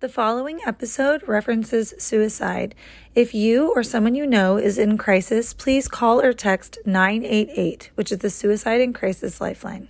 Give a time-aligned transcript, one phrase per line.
[0.00, 2.76] The following episode references suicide.
[3.16, 8.12] If you or someone you know is in crisis, please call or text 988, which
[8.12, 9.88] is the Suicide and Crisis Lifeline.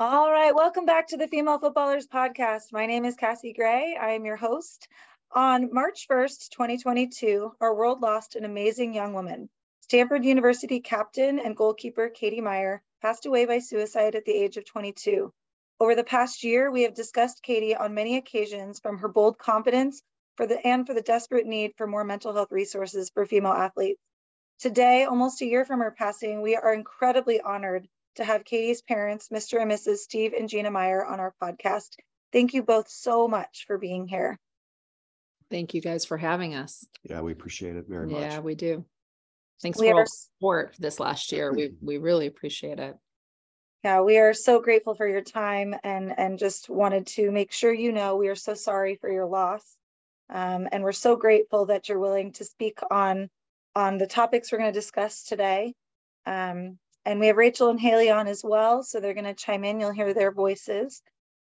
[0.00, 2.72] All right, welcome back to the Female Footballers Podcast.
[2.72, 3.96] My name is Cassie Gray.
[3.96, 4.88] I am your host.
[5.30, 9.48] On March 1st, 2022, our world lost an amazing young woman.
[9.82, 14.64] Stanford University captain and goalkeeper Katie Meyer passed away by suicide at the age of
[14.64, 15.32] 22.
[15.80, 20.02] Over the past year, we have discussed Katie on many occasions from her bold confidence
[20.36, 23.98] for the, and for the desperate need for more mental health resources for female athletes.
[24.58, 29.30] Today, almost a year from her passing, we are incredibly honored to have Katie's parents,
[29.30, 29.62] Mr.
[29.62, 29.98] and Mrs.
[29.98, 31.96] Steve and Gina Meyer, on our podcast.
[32.30, 34.38] Thank you both so much for being here.
[35.50, 36.84] Thank you guys for having us.
[37.04, 38.20] Yeah, we appreciate it very much.
[38.20, 38.84] Yeah, we do.
[39.62, 41.50] Thanks We for all are- the support this last year.
[41.52, 42.96] We we really appreciate it.
[43.82, 47.72] Yeah, we are so grateful for your time and and just wanted to make sure
[47.72, 49.64] you know we are so sorry for your loss.
[50.28, 53.30] Um, and we're so grateful that you're willing to speak on
[53.74, 55.74] on the topics we're going to discuss today.
[56.26, 59.64] Um, and we have Rachel and Haley on as well, so they're going to chime
[59.64, 59.80] in.
[59.80, 61.00] You'll hear their voices.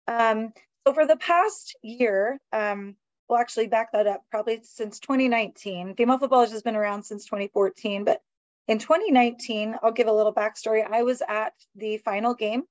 [0.09, 0.53] Um,
[0.87, 2.97] so for the past year, um,
[3.29, 5.95] well, actually back that up, probably since 2019.
[5.95, 8.23] Female footballers has been around since 2014, but
[8.67, 10.87] in 2019, I'll give a little backstory.
[10.89, 12.65] I was at the final game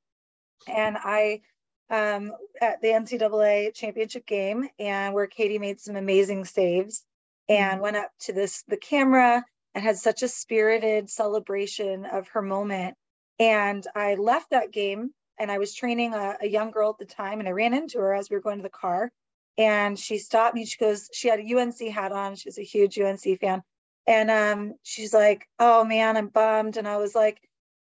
[0.67, 1.41] and I
[1.89, 7.03] um, at the NCAA championship game and where Katie made some amazing saves
[7.47, 9.43] and went up to this the camera
[9.75, 12.95] and had such a spirited celebration of her moment.
[13.39, 17.13] And I left that game and I was training a, a young girl at the
[17.13, 19.11] time and I ran into her as we were going to the car
[19.57, 20.65] and she stopped me.
[20.65, 22.35] She goes, she had a UNC hat on.
[22.35, 23.61] She's a huge UNC fan.
[24.05, 26.77] And um, she's like, oh man, I'm bummed.
[26.77, 27.39] And I was like,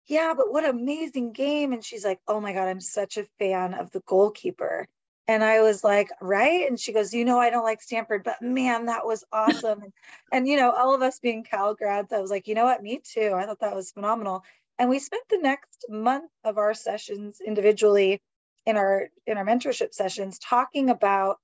[0.07, 1.73] yeah, but what amazing game.
[1.73, 4.87] And she's like, oh my God, I'm such a fan of the goalkeeper.
[5.29, 6.69] And I was like, right.
[6.69, 9.83] And she goes, you know, I don't like Stanford, but man, that was awesome.
[9.83, 9.93] and,
[10.33, 12.83] and, you know, all of us being Cal grads, I was like, you know what,
[12.83, 13.33] me too.
[13.35, 14.43] I thought that was phenomenal.
[14.79, 18.21] And we spent the next month of our sessions individually
[18.67, 21.39] in our in our mentorship sessions talking about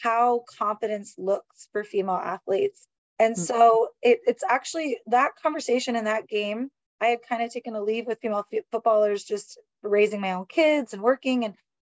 [0.00, 2.86] how confidence looks for female athletes.
[3.22, 3.46] And Mhm.
[3.46, 6.70] so it, it's actually that conversation in that game.
[7.00, 10.46] I had kind of taken a leave with female f- footballers, just raising my own
[10.46, 11.46] kids and working.
[11.46, 11.54] And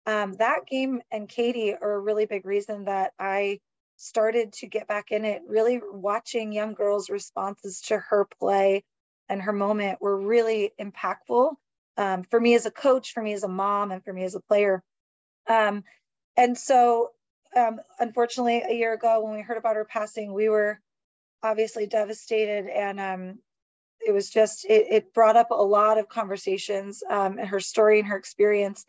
[0.06, 3.60] um, that game and Katie are a really big reason that I
[3.98, 5.42] started to get back in it.
[5.48, 8.84] Really watching young girls' responses to her play
[9.30, 11.54] and her moment were really impactful
[11.98, 14.36] um, for me as a coach, for me as a mom, and for me as
[14.36, 14.82] a player.
[15.48, 15.84] Um,
[16.36, 17.10] and so,
[17.56, 20.80] um, unfortunately, a year ago when we heard about her passing, we were
[21.42, 23.38] obviously devastated, and um,
[24.00, 27.98] it was just it, it brought up a lot of conversations um, and her story
[27.98, 28.84] and her experience.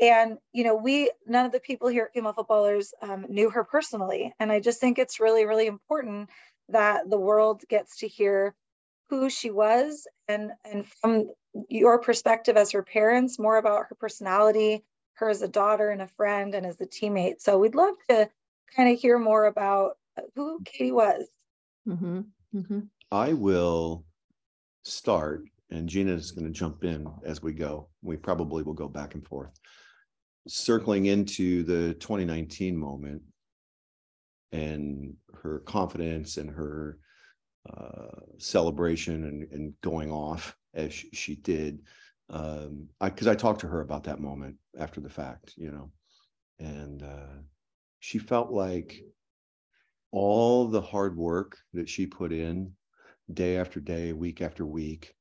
[0.00, 3.64] And you know, we none of the people here at Female Footballers um, knew her
[3.64, 6.30] personally, and I just think it's really, really important
[6.70, 8.54] that the world gets to hear
[9.10, 11.28] who she was and and from
[11.68, 14.82] your perspective as her parents, more about her personality,
[15.14, 17.40] her as a daughter and a friend and as a teammate.
[17.40, 18.28] So we'd love to
[18.74, 19.96] kind of hear more about
[20.34, 21.24] who Katie was.
[21.86, 22.20] Hmm
[22.52, 22.80] hmm
[23.10, 24.04] I will
[24.84, 27.88] start, and Gina is going to jump in as we go.
[28.02, 29.52] We probably will go back and forth.
[30.48, 33.22] Circling into the 2019 moment
[34.52, 36.98] and her confidence and her
[37.72, 41.80] uh, celebration and, and going off as she, she did.
[42.30, 45.90] Um, I because I talked to her about that moment after the fact, you know,
[46.58, 47.40] and uh,
[48.00, 49.02] she felt like
[50.14, 52.70] all the hard work that she put in
[53.32, 55.12] day after day, week after week,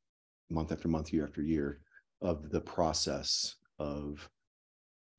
[0.52, 1.80] month after month, year after year
[2.22, 4.30] of the process of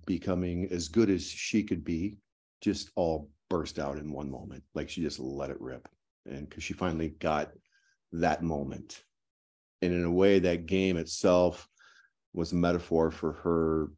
[0.06, 2.16] becoming as good as she could be,
[2.60, 4.62] just all burst out in one moment.
[4.76, 5.88] Like she just let it rip.
[6.24, 7.50] And because she finally got
[8.12, 9.02] that moment.
[9.82, 11.68] And in a way, that game itself
[12.32, 13.90] was a metaphor for her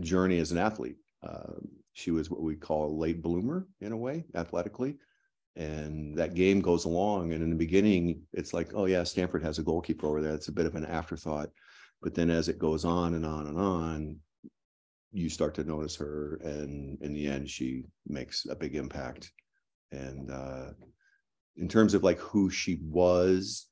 [0.00, 0.96] journey as an athlete.
[1.22, 1.60] Uh,
[1.96, 4.98] she was what we call a late bloomer in a way, athletically.
[5.56, 9.58] And that game goes along and in the beginning it's like oh yeah stanford has
[9.58, 10.34] a goalkeeper over there.
[10.34, 11.48] It's a bit of an afterthought.
[12.02, 14.16] But then as it goes on and on and on
[15.12, 19.32] you start to notice her and in the end she makes a big impact.
[19.90, 20.72] And uh
[21.56, 23.68] in terms of like who she was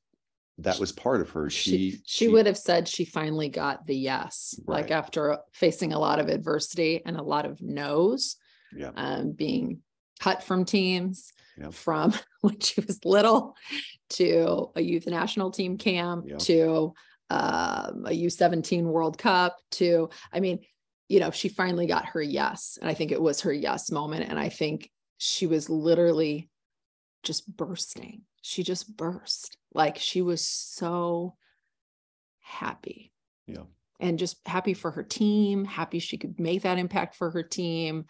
[0.59, 3.95] that was part of her She, she she would have said she finally got the
[3.95, 8.37] yes, like after facing a lot of adversity and a lot of no's,
[8.75, 9.81] yeah um, being
[10.19, 11.73] cut from teams Yep.
[11.73, 13.55] from when she was little
[14.09, 16.39] to a youth national team camp Yep.
[16.39, 16.93] to
[17.29, 20.59] um, a U17 World Cup to, I mean,
[21.07, 22.77] you know, she finally got her yes.
[22.79, 24.29] And I think it was her yes moment.
[24.29, 26.49] And I think she was literally
[27.23, 28.21] just bursting.
[28.41, 29.57] She just burst.
[29.75, 31.35] Like she was so
[32.39, 33.11] happy.
[33.45, 33.63] Yeah.
[33.99, 38.05] And just happy for her team, happy she could make that impact for her team.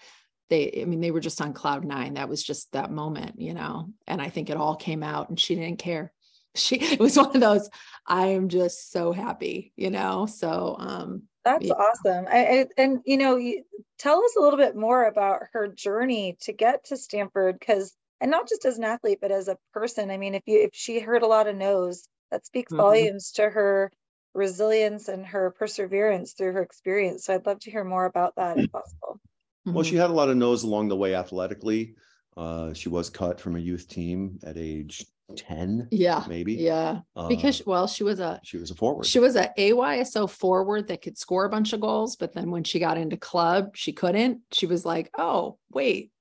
[0.49, 2.13] They, I mean, they were just on cloud nine.
[2.13, 3.89] That was just that moment, you know.
[4.05, 6.11] And I think it all came out and she didn't care.
[6.57, 7.69] She it was one of those,
[8.07, 10.25] I am just so happy, you know.
[10.25, 11.73] So um that's yeah.
[11.73, 12.25] awesome.
[12.29, 13.63] I, I, and you know, you,
[13.99, 18.31] tell us a little bit more about her journey to get to Stanford, because and
[18.31, 20.11] not just as an athlete, but as a person.
[20.11, 22.77] I mean, if you if she heard a lot of no's, that speaks Mhm.
[22.77, 23.91] volumes to her
[24.33, 27.25] resilience and her perseverance through her experience.
[27.25, 29.19] So I'd love to hear more about that if possible.
[29.65, 31.95] Well, she had a lot of no's along the way athletically.
[32.37, 36.53] Uh, she was cut from a youth team at age ten, yeah, maybe.
[36.53, 37.01] yeah.
[37.27, 39.05] Because Uh, well, she was a she was a forward.
[39.05, 42.63] She was a AYSO forward that could score a bunch of goals, but then when
[42.63, 44.41] she got into club, she couldn't.
[44.51, 46.11] She was like, "Oh, wait."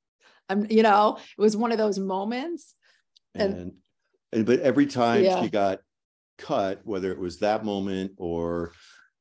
[0.49, 2.75] I'm, you know, it was one of those moments.
[3.35, 3.73] and- and,
[4.33, 5.43] and but every time Yeah.
[5.43, 5.81] she got
[6.39, 8.73] cut, whether it was that moment or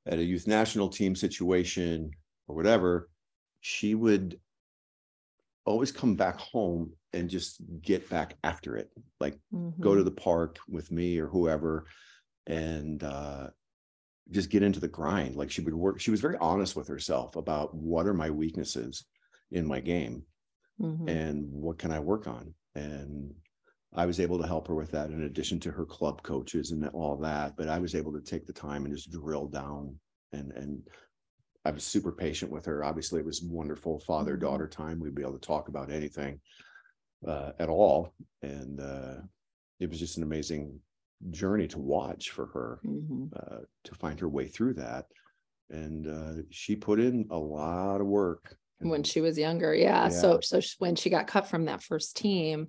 [0.05, 2.11] at a youth national team situation
[2.47, 3.09] or whatever,
[3.61, 4.39] she would
[5.65, 8.91] always come back home and just get back after it.
[9.19, 9.97] Like go Mhm.
[9.97, 11.85] to the park with me or whoever
[12.47, 13.49] and uh
[14.31, 17.35] just get into the grind like she would work she was very honest with herself
[17.37, 19.05] about what are my weaknesses
[19.51, 20.25] in my game
[20.77, 21.17] Mhm.
[21.17, 22.53] and what can i work on?
[22.75, 23.35] And
[23.93, 26.87] i was able to help her with that in addition to her club coaches and
[26.89, 29.99] all that but i was able to take the time and just drill down
[30.33, 30.87] and and
[31.65, 32.83] i was super patient with her.
[32.83, 34.99] Obviously it was wonderful father daughter time.
[34.99, 36.41] We'd be able to talk about anything
[37.27, 38.13] uh, at all.
[38.41, 39.21] And uh,
[39.79, 40.79] it was just an amazing
[41.31, 43.33] journey to watch for her Mhm.
[43.35, 45.05] uh, to find her way through that.
[45.69, 50.39] And uh, she put in a lot of work when she was younger yeah, so
[50.41, 52.67] so when she got cut from that first team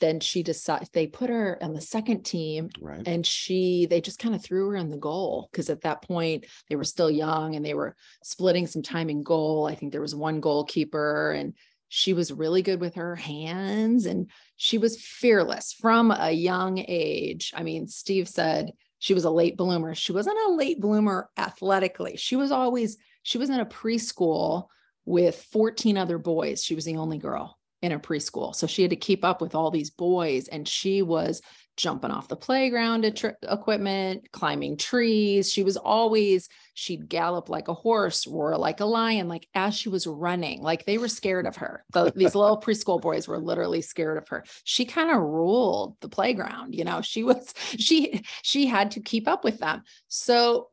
[0.00, 3.06] then she decided they put her on the second team right.
[3.06, 6.46] and she they just kind of threw her in the goal because at that point
[6.68, 7.94] they were still young and they were
[8.24, 9.66] splitting some time in goal.
[9.66, 11.54] I think there was one goalkeeper and
[11.88, 17.52] she was really good with her hands and she was fearless from a young age.
[17.54, 19.94] I mean steve said she was a late bloomer.
[19.94, 22.16] She wasn't a late bloomer athletically.
[22.16, 24.66] She was always she was in a preschool
[25.04, 28.90] with 14 other boys she was the only girl in a preschool so she had
[28.90, 31.40] to keep up with all these boys and she was
[31.80, 33.04] jumping off the playground
[33.42, 35.50] equipment, climbing trees.
[35.50, 39.88] She was always, she'd gallop like a horse, roar like a lion, like as she
[39.88, 41.84] was running, like they were scared of her.
[41.92, 44.44] The- these little preschool boys were literally scared of her.
[44.64, 49.26] She kind of ruled the playground, you know, she was, she, she had to keep
[49.26, 49.82] up with them.
[50.08, 50.68] So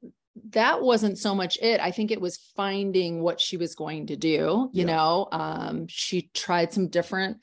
[0.50, 1.80] that wasn't so much it.
[1.80, 4.86] I think it was finding what she was going to do, you Yeah.
[4.86, 7.38] know, um, she tried some different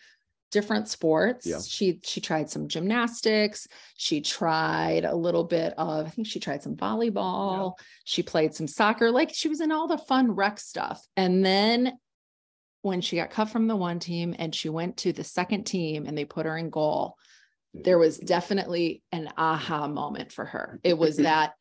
[0.51, 1.47] different sports.
[1.47, 1.59] Yeah.
[1.61, 3.67] She she tried some gymnastics.
[3.97, 7.73] She tried a little bit of I think she tried some volleyball.
[8.05, 9.11] She played some soccer.
[9.11, 11.05] Like she was in all the fun rec stuff.
[11.17, 11.99] And then
[12.83, 16.07] when she got cut from the one team and she went to the second team
[16.07, 17.17] and they put her in goal,
[17.73, 20.79] there was definitely an aha moment for her.
[20.85, 21.55] It was that,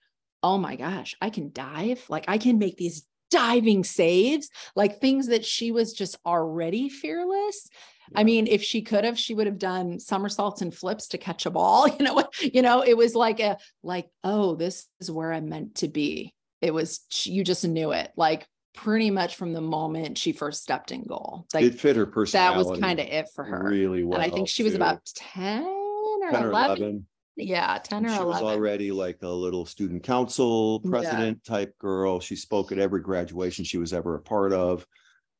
[0.44, 2.04] oh my gosh, I can dive.
[2.10, 7.70] Like I can make these diving saves, like things that she was just already fearless.
[8.14, 11.46] I mean, if she could have, she would have done somersaults and flips to catch
[11.46, 11.88] a ball.
[11.98, 15.76] You know, you know, it was like a like, oh, this is where I'm meant
[15.76, 16.34] to be.
[16.62, 18.46] It was you just knew it, like
[18.76, 21.46] pretty much from the moment she first stepped in goal.
[21.54, 22.64] Like it fit her personality.
[22.64, 23.64] that was kind of it for her.
[23.64, 24.78] really well and I think she was too.
[24.78, 26.44] about 10 or 10 11.
[26.44, 28.42] or 11 Yeah, 10 or she was 11.
[28.42, 30.90] already like a little student council Yeah.
[30.90, 32.20] president type girl.
[32.20, 34.86] She spoke at every graduation she was ever a part of.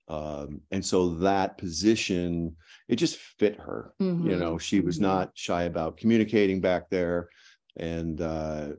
[0.08, 2.58] Um, and so that position,
[2.88, 3.94] it just fit her.
[4.22, 5.02] You Mhm, know, she was mhm.
[5.02, 7.30] not shy about communicating back there
[7.78, 8.74] and uh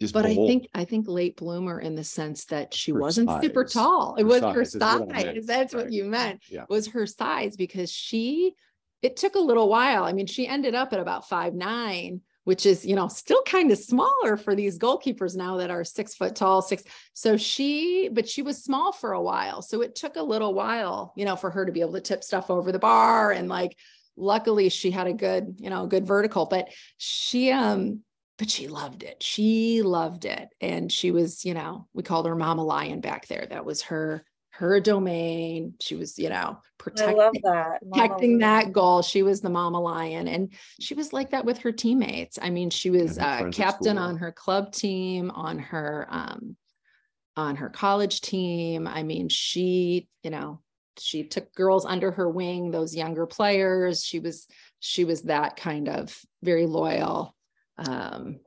[0.00, 0.38] just But I bold.
[0.38, 3.64] think I think late bloomer in the sense that she Her wasn't super size.
[3.64, 4.16] tall.
[4.16, 5.46] It Her was her size is what I meant, size.
[5.46, 6.42] That's what right, you meant.
[6.48, 6.66] Yeah.
[6.68, 8.54] Was her size because she
[9.02, 10.04] it took a little while.
[10.04, 13.70] I mean, she ended up at about five nine, which is, you know, still kind
[13.70, 16.82] of smaller for these goalkeepers now that are six foot tall, six.
[17.12, 19.62] So she, but she was small for a while.
[19.62, 22.24] So it took a little while, you know, for her to be able to tip
[22.24, 23.32] stuff over the bar.
[23.32, 23.76] And like,
[24.16, 28.00] luckily she had a good, you know, good vertical, but she, um,
[28.38, 29.22] but she loved it.
[29.22, 30.48] She loved it.
[30.60, 33.46] And she was, you know, we called her Mama Lion back there.
[33.48, 34.24] That was her,
[34.58, 35.74] her domain.
[35.80, 37.80] She was, you know, I protecting love that.
[37.92, 39.02] Protecting that goal.
[39.02, 42.40] She was the mama lion, and she was like that with her teammates.
[42.42, 46.56] I mean, she was her uh, captain on her club team, on her um,
[47.36, 48.88] on her college team.
[48.88, 50.60] I mean, she, you know,
[50.98, 54.04] she took girls under her wing, those younger players.
[54.04, 54.48] She was
[54.80, 57.36] she was that kind of very loyal,
[57.76, 58.40] um,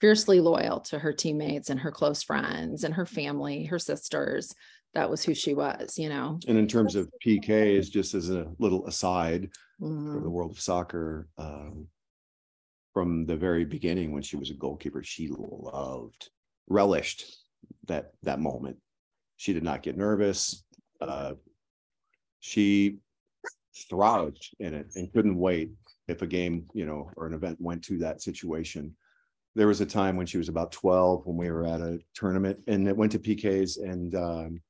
[0.00, 4.56] fiercely loyal to her teammates and her close friends and her family, her sisters.
[4.94, 6.38] That was who she was, you know.
[6.46, 10.22] And in terms of PKs, just as a little aside for Mhm.
[10.22, 11.88] the world of soccer, um,
[12.92, 16.30] from the very beginning when she was a goalkeeper, she loved,
[16.68, 17.24] relished
[17.86, 18.78] that that moment.
[19.36, 20.64] She did not get nervous.
[21.00, 21.34] Uh,
[22.40, 22.98] she
[23.88, 25.70] thrived in it and couldn't wait
[26.08, 28.94] if a game, you know, or an event went to that situation.
[29.54, 32.62] There was a time when she was about 12 when we were at a tournament
[32.66, 34.62] and it went to PKs and um,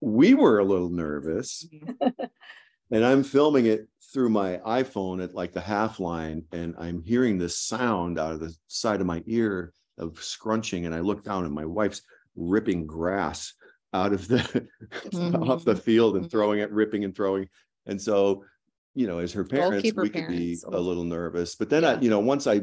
[0.00, 1.66] we were a little nervous.
[2.90, 7.38] and I'm filming it through my iPhone at like the half line and I'm hearing
[7.38, 11.44] this sound out of the side of my ear of scrunching and I look down
[11.44, 12.02] and my wife's
[12.36, 13.52] ripping grass
[13.92, 14.66] out of the
[15.42, 16.30] off the field and Mhm.
[16.30, 17.48] throwing it, ripping and throwing.
[17.86, 18.44] And so,
[18.94, 21.54] you know, as her parents, Goalkeeper we could be a little nervous.
[21.56, 21.90] But then Yeah.
[21.90, 22.62] I, you know, once I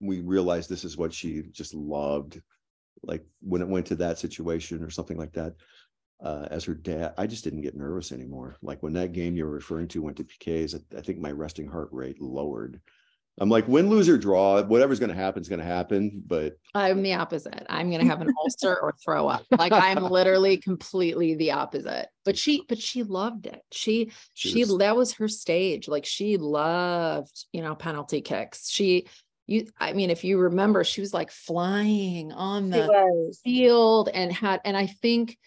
[0.00, 2.40] we realized this is what she just loved,
[3.02, 5.54] like when it went to that situation or something like that.
[6.20, 8.56] Uh, as her dad, I just didn't get nervous anymore.
[8.60, 11.68] Like when that game you're referring to went to PKs, I, I think my resting
[11.68, 12.80] heart rate lowered.
[13.40, 16.24] I'm like, win, lose, or draw, whatever's going to happen is going to happen.
[16.26, 17.64] But I'm the opposite.
[17.68, 19.44] I'm gonna have an ulcer or throw up.
[19.56, 22.08] Like I'm literally completely the opposite.
[22.24, 23.62] But she, but she loved it.
[23.70, 25.86] She, she, she, was- that was her stage.
[25.86, 28.68] Like she loved, you know, penalty kicks.
[28.68, 29.06] She,
[29.46, 34.60] you, I mean, if you remember, she was like flying on the field and had,
[34.64, 35.38] and I think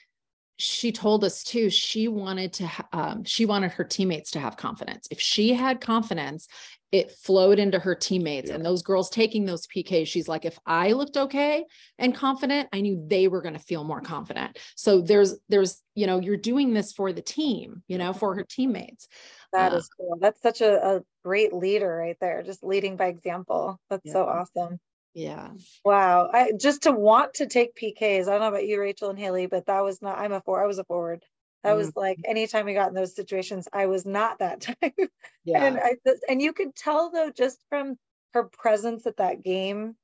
[0.62, 4.58] she told us too, she wanted to, ha- um, she wanted her teammates to have
[4.58, 5.08] confidence.
[5.10, 6.48] If she had confidence,
[6.92, 8.56] it flowed into her teammates Yeah.
[8.56, 10.08] and those girls taking those PKs.
[10.08, 11.66] She's like, if I looked okay
[11.98, 14.60] and confident, I knew they were going to feel more confident.
[14.76, 18.44] So there's, there's, you know, you're doing this for the team, you know, for her
[18.44, 19.08] teammates.
[19.54, 20.18] That Uh, is cool.
[20.20, 23.80] That's such a, a great leader right there, just leading by example.
[23.90, 24.80] That's so awesome.
[25.14, 25.54] Yeah.
[25.84, 26.30] Wow.
[26.32, 28.24] I just to want to take PKs.
[28.28, 30.64] I don't know about you, Rachel and Haley, but that was not, I'm a four,
[30.64, 31.26] I was a forward.
[31.64, 34.96] That was like anytime we got in those situations, I was not that type.
[35.44, 35.60] Yeah.
[35.60, 35.98] And I
[36.30, 37.98] and you could tell though, just from
[38.34, 39.96] her presence at that game,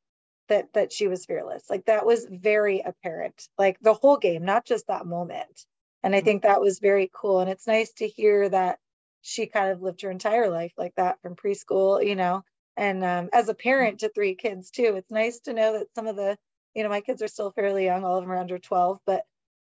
[0.50, 1.70] that that she was fearless.
[1.70, 5.66] Like that was very apparent, like the whole game, not just that moment.
[6.04, 6.24] And I Mhm.
[6.24, 7.40] think that was very cool.
[7.40, 8.80] And it's nice to hear that
[9.22, 12.44] she kind of lived her entire life like that from preschool, you know.
[12.78, 16.06] And um, as a parent to three kids too, it's nice to know that some
[16.06, 16.38] of the,
[16.76, 19.24] you know, my kids are still fairly young, all of them are under 12, but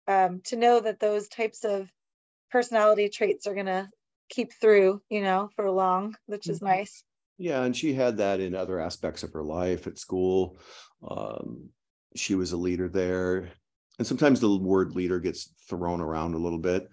[0.08, 1.88] um, to know that those types of
[2.50, 3.90] personality traits are gonna
[4.30, 6.66] keep through, you know, for long, which is Mhm.
[6.66, 7.04] nice.
[7.36, 10.56] Yeah, and she had that in other aspects of her life at school.
[11.06, 11.70] Um,
[12.16, 13.50] she was a leader there.
[13.98, 16.88] And sometimes the word leader gets thrown around a little bit.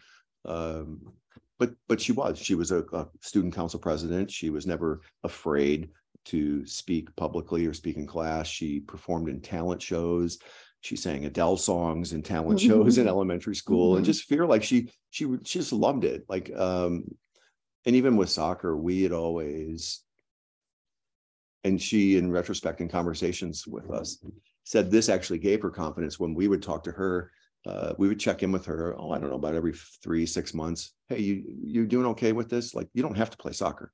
[0.45, 1.13] Um,
[1.57, 2.39] but but she was.
[2.39, 4.31] She was a, a student council president.
[4.31, 5.89] She was never afraid
[6.25, 8.47] to speak publicly or speak in class.
[8.47, 10.39] She performed in talent shows.
[10.81, 14.07] She sang Adele songs in talent shows in elementary school and Mhm.
[14.07, 16.25] just feel like she she she just loved it.
[16.29, 17.05] Like um
[17.85, 20.03] and even with soccer, we had always
[21.63, 24.23] and she in retrospect in conversations with us
[24.63, 27.31] said this actually gave her confidence when we would talk to her
[27.67, 29.73] uh, we would check in with her oh i don't know about every
[30.03, 33.37] three six months hey you you doing okay with this like you don't have to
[33.37, 33.91] play soccer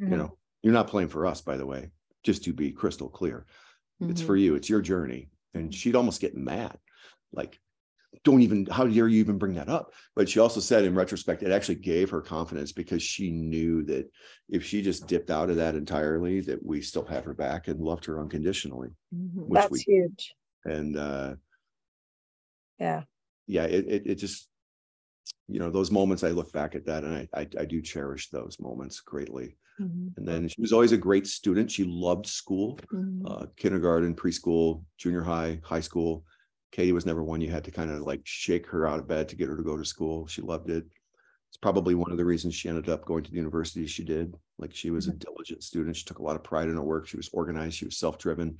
[0.00, 0.10] Mhm.
[0.10, 1.90] you know you're not playing for us by the way
[2.22, 3.46] just to be crystal clear
[4.02, 4.26] it's Mhm.
[4.26, 6.78] for you it's your journey and she'd almost get mad
[7.32, 7.58] like
[8.24, 11.42] don't even how dare you even bring that up but she also said in retrospect
[11.42, 14.10] it actually gave her confidence because she knew that
[14.48, 17.80] if she just dipped out of that entirely that we still had her back and
[17.80, 19.46] loved her unconditionally Mhm.
[19.48, 20.34] which That's we huge.
[20.64, 21.36] and uh
[22.78, 23.04] Yeah.
[23.46, 24.48] yeah it, it it just
[25.48, 28.30] you know those moments i look back at that and I, I i do cherish
[28.30, 30.16] those moments greatly Mhm.
[30.16, 33.22] and then she was always a great student she loved school Mhm.
[33.24, 36.24] uh, kindergarten, preschool, junior high, high school.
[36.72, 39.28] Katie was never one you had to kind of like shake her out of bed
[39.28, 40.26] to get her to go to school.
[40.26, 40.84] She loved it.
[41.48, 44.36] It's probably one of the reasons she ended up going to the university she did.
[44.58, 45.96] Like she was a diligent student.
[45.96, 47.08] She took a lot of pride in her work.
[47.08, 47.74] She was organized.
[47.76, 48.56] She was self-driven.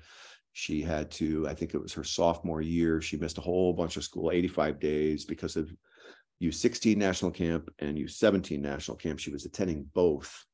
[0.52, 3.96] She had to, I think it was her sophomore year, she missed a whole bunch
[3.96, 5.72] of school, 85 days because of
[6.40, 9.20] U16 national camp and U17 national camp.
[9.20, 10.44] She was attending both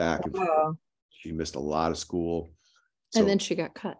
[0.00, 0.34] back and.
[0.34, 0.76] Wow.
[1.10, 2.50] She missed a lot of school.
[3.14, 3.98] and then she got cut.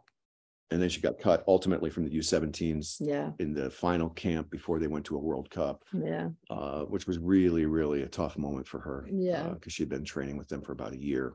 [0.71, 3.33] and then she got cut ultimately from the U17s Yeah.
[3.41, 6.31] in the final camp before they went to a World Cup, Yeah.
[6.49, 9.07] uh, which was really, really a tough moment for her.
[9.11, 9.49] Yeah.
[9.53, 11.35] because she'd been training with them for about a year,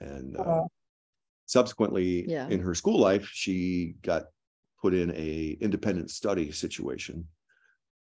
[0.00, 0.68] and uh, Wow.
[1.46, 2.48] subsequently Yeah.
[2.48, 4.24] in her school life, she got
[4.82, 7.26] put in a independent study situation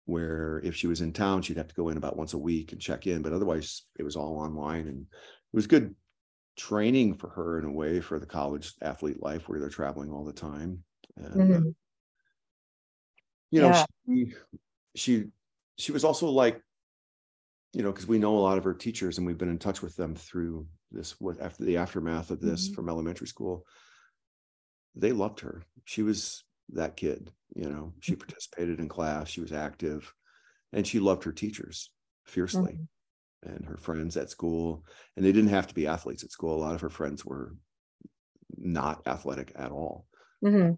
[0.06, 2.72] where if she was in town, she'd have to go in about once a week
[2.72, 5.06] and check in, but otherwise it was all online and
[5.54, 5.96] it was good
[6.58, 10.26] training for her in a way for the college athlete life where they're traveling all
[10.26, 10.84] the time.
[11.18, 11.74] And, uh, Mhm.
[13.52, 13.86] you know, Yeah.
[14.08, 14.34] she,
[14.96, 15.26] she,
[15.78, 16.62] she was also like,
[17.74, 19.82] you know, because we know a lot of her teachers and we've been in touch
[19.82, 22.76] with them through this, what after the aftermath of this Mhm.
[22.76, 23.66] from elementary school.
[24.96, 25.64] They loved her.
[25.86, 30.14] She was that kid, you know, she participated in class, she was active,
[30.74, 31.92] and she loved her teachers
[32.26, 32.88] fiercely Mhm.
[33.44, 34.86] And her friends at school.
[35.16, 36.56] And they didn't have to be athletes at school.
[36.56, 37.56] A lot of her friends were
[38.58, 40.08] not athletic at all,
[40.42, 40.76] Mhm.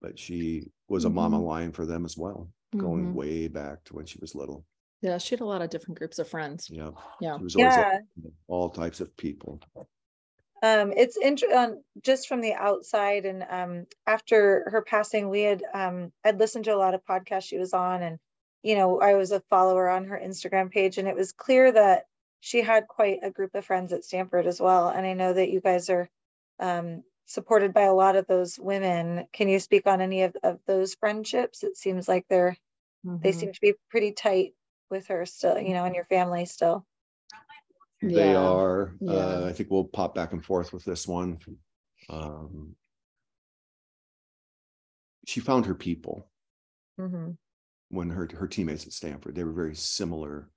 [0.00, 1.42] but she was a mama Mhm.
[1.42, 3.14] lion for them as well, going Mhm.
[3.14, 4.66] way back to when she was little.
[5.02, 6.70] Yeah, she had a lot of different groups of friends.
[6.70, 6.92] Yeah.
[7.18, 7.38] Yeah.
[7.38, 8.00] She was always Yeah.
[8.16, 9.60] open all types of people.
[10.62, 15.64] Um, it's interesting um, just from the outside and um, after her passing, we had
[15.74, 18.18] um, I'd listened to a lot of podcasts she was on, and
[18.62, 22.06] you know I was a follower on her Instagram page, and it was clear that
[22.40, 24.88] she had quite a group of friends at Stanford as well.
[24.88, 26.08] And I know that you guys are
[26.58, 29.26] um, supported by a lot of those women.
[29.32, 31.62] Can you speak on any of, of those friendships?
[31.62, 32.56] It seems like they're
[33.04, 33.34] they Mhm.
[33.34, 34.54] seem to be pretty tight
[34.90, 36.86] with her still, you know, and your family still.
[38.02, 38.40] They Yeah.
[38.40, 41.38] are, uh, I think we'll pop back and forth with this one.
[42.08, 42.76] Um,
[45.26, 46.28] she found her people
[46.98, 47.38] Mhm.
[47.92, 49.34] When her her teammates at Stanford.
[49.34, 50.48] They were very similar.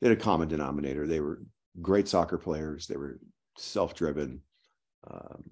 [0.00, 1.06] They had a common denominator.
[1.06, 1.42] They were
[1.82, 2.86] great soccer players.
[2.86, 3.18] They were
[3.58, 4.40] self-driven,
[5.10, 5.42] um,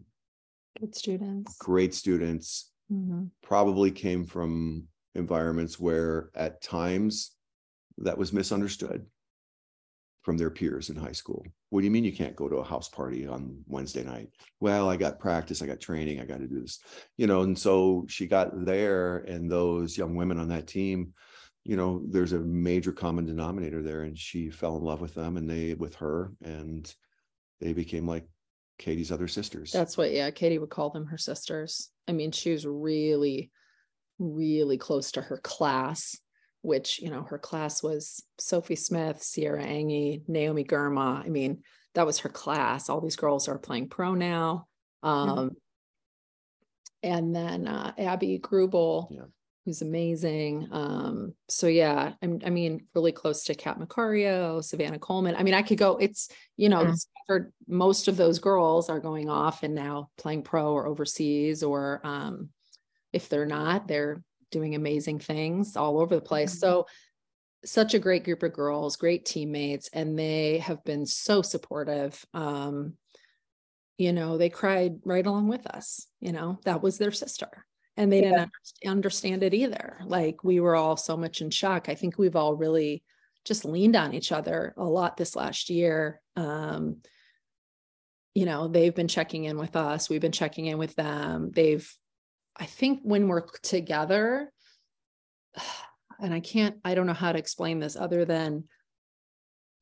[0.81, 1.57] Good students.
[1.59, 2.71] great students.
[2.91, 3.31] Mhm.
[3.43, 7.33] Probably came from environments where at times
[7.99, 9.05] that was misunderstood
[10.23, 11.45] from their peers in high school.
[11.71, 14.29] What do you mean you can't go to a house party on Wednesday night?
[14.61, 16.79] Well, I got practice, I got training, I got to do this,
[17.17, 17.43] you know.
[17.43, 21.13] And so she got there, and those young women on that team,
[21.65, 25.37] you know, there's a major common denominator there, and she fell in love with them,
[25.37, 26.93] and they with her, and
[27.61, 28.27] they became like
[28.79, 29.71] Katie's other sisters.
[29.71, 31.91] That's what, yeah, Katie would call them her sisters.
[32.09, 33.53] I mean, she was really,
[34.19, 36.17] really close to her class,
[36.63, 41.25] which, you know, her class was Sophie Smith, Sierra Enge, Naomi Girma.
[41.25, 41.63] I mean,
[41.95, 42.89] that was her class.
[42.89, 44.67] All these girls are playing pro now.
[45.05, 45.51] Um,
[47.05, 49.27] and then uh, Abby Grubel, Yeah.
[49.65, 50.69] Who's amazing.
[50.73, 55.37] Um, so yeah, I'm, I mean, really close to Kat Macario, Savannah Coleman.
[55.37, 57.07] I mean, I could go, it's, you know, it's
[57.69, 62.49] most of those girls are going off and now playing pro or overseas, or um,
[63.13, 66.57] if they're not, they're doing amazing things all over the place.
[66.57, 66.59] Mhm.
[66.59, 66.87] So
[67.65, 72.25] such a great group of girls, great teammates, and they have been so supportive.
[72.35, 72.95] Um,
[73.97, 76.09] you know, they cried right along with us.
[76.21, 77.65] You know, that was their sister.
[77.97, 78.47] And they Yeah.
[78.81, 80.01] didn't understand it either.
[80.05, 81.89] Like we were all so much in shock.
[81.89, 83.03] I think we've all really
[83.45, 86.21] just leaned on each other a lot this last year.
[86.37, 87.03] Um,
[88.35, 90.09] you know, they've been checking in with us.
[90.09, 91.51] We've been checking in with them.
[91.53, 91.87] They've,
[92.57, 94.51] I think when we're together,
[96.21, 98.65] and I can't, I don't know how to explain this other than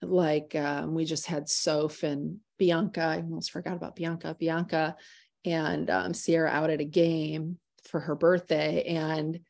[0.03, 3.03] like um, we just had Soph and Bianca.
[3.03, 4.35] I almost forgot about Bianca.
[4.39, 4.97] Bianca
[5.45, 7.59] and um, Sierra out at a game
[7.91, 8.85] for her birthday.
[8.85, 9.41] And,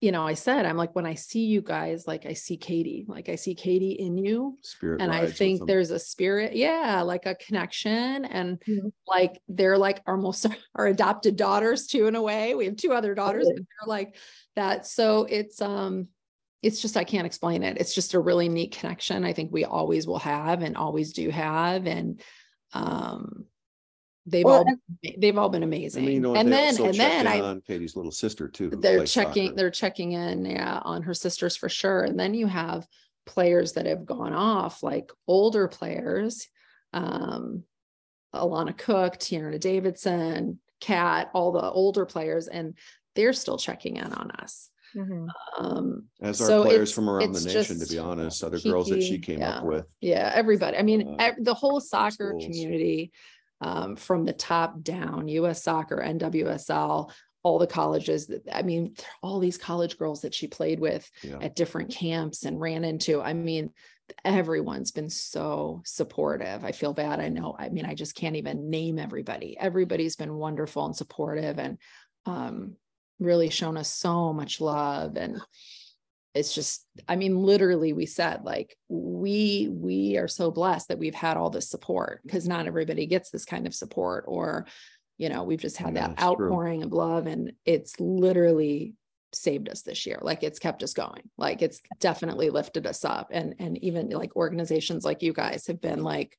[0.00, 3.04] you know, I said, I'm like, when I see you guys, like I see Katie,
[3.06, 4.58] like I see Katie in you.
[4.62, 8.24] Spirit And I think there's a spirit, yeah, like a connection.
[8.24, 8.92] And Mhm.
[9.06, 10.44] like they're like almost
[10.74, 12.54] our adopted daughters too, in a way.
[12.54, 13.60] We have two other daughters, Totally.
[13.60, 14.16] but they're like
[14.56, 14.86] that.
[14.86, 16.08] So it's um
[16.62, 17.76] it's just I can't explain it.
[17.78, 19.24] It's just a really neat connection.
[19.24, 21.86] I think we always will have and always do have.
[21.86, 22.20] And
[22.72, 23.46] um
[24.26, 26.04] they've Well, all and- they've all been I amazing.
[26.04, 28.12] mean, you know, and they then also and check then in I on Katie's little
[28.12, 28.70] sister too.
[28.70, 29.56] who they're plays checking soccer.
[29.56, 32.86] they're checking in yeah on her sisters for sure and then you have
[33.26, 36.48] players that have gone off like older players
[36.92, 37.62] um
[38.34, 42.76] alana cook tierna davidson kat all the older players and
[43.14, 45.26] they're still checking in on us Mhm.
[45.58, 48.44] um As our so players it's- from around the it's nation, to just be honest,
[48.44, 49.86] other girls that she Kiki, came up with.
[50.00, 52.44] yeah everybody i mean Uh, ev- the whole soccer schools.
[52.44, 53.10] community
[53.62, 57.10] um, from the top down us soccer nwsl
[57.44, 61.38] all the colleges that i mean all these college girls that she played with Yeah.
[61.40, 63.70] at different camps and ran into i mean
[64.24, 68.68] everyone's been so supportive i feel bad i know i mean i just can't even
[68.68, 71.78] name everybody everybody's been wonderful and supportive and
[72.26, 72.76] um,
[73.18, 75.40] really shown us so much love and
[76.34, 81.14] it's just i mean literally we said like we we are so blessed that we've
[81.14, 84.66] had all this support because not everybody gets this kind of support or
[85.18, 86.46] you know we've just had Yeah, that that's true.
[86.48, 88.94] outpouring of love and it's literally
[89.34, 90.18] saved us this year.
[90.20, 91.22] Like it's kept us going.
[91.38, 93.28] Like it's definitely lifted us up.
[93.30, 96.36] And and even like organizations like you guys have been like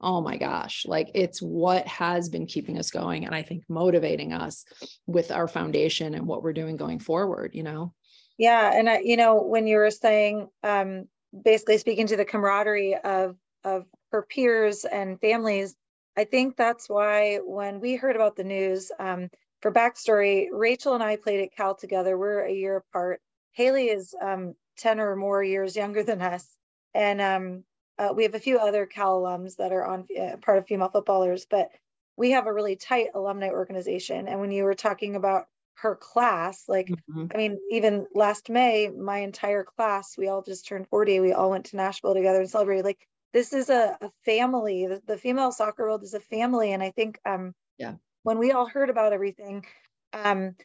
[0.00, 4.32] oh my gosh like it's what has been keeping us going and i think motivating
[4.32, 4.64] us
[5.08, 7.92] with our foundation and what we're doing going forward you know
[8.38, 11.08] Yeah, and I, you know, when you were saying, um,
[11.44, 15.76] basically speaking to the camaraderie of of her peers and families,
[16.18, 19.30] I think that's why when we heard about the news, um,
[19.62, 22.18] for backstory, Rachel and I played at Cal together.
[22.18, 23.22] We're a year apart.
[23.52, 26.46] Haley is um, ten or more years younger than us,
[26.94, 27.64] and um,
[27.98, 30.90] uh, we have a few other Cal alums that are on uh, part of female
[30.90, 31.70] footballers, but
[32.18, 34.28] we have a really tight alumni organization.
[34.28, 35.46] And when you were talking about
[35.82, 37.30] her class, like Mhm.
[37.32, 41.20] I mean, even last May, my entire class, we all just turned 40.
[41.20, 42.84] We all went to Nashville together and celebrated.
[42.84, 44.86] Like this is a, a family.
[44.86, 46.72] The, the female soccer world is a family.
[46.72, 47.96] And I think um Yeah.
[48.22, 49.64] when we all heard about everything,
[50.12, 50.56] um,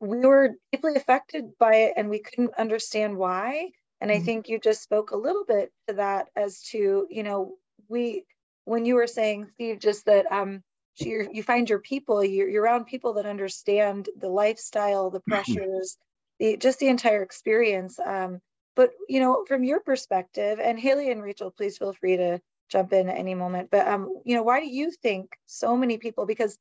[0.00, 3.70] we were deeply affected by it and we couldn't understand why.
[4.00, 4.20] And I Mhm.
[4.20, 7.56] think you just spoke a little bit to that as to, you know,
[7.88, 8.26] we
[8.64, 10.62] when you were saying, Steve, just that um
[11.00, 15.96] you you find your people you're, you're around people that understand the lifestyle the pressures
[16.38, 18.40] the just the entire experience um
[18.76, 22.92] but you know from your perspective and haley and rachel please feel free to jump
[22.92, 26.26] in at any moment but um you know why do you think so many people
[26.26, 26.56] because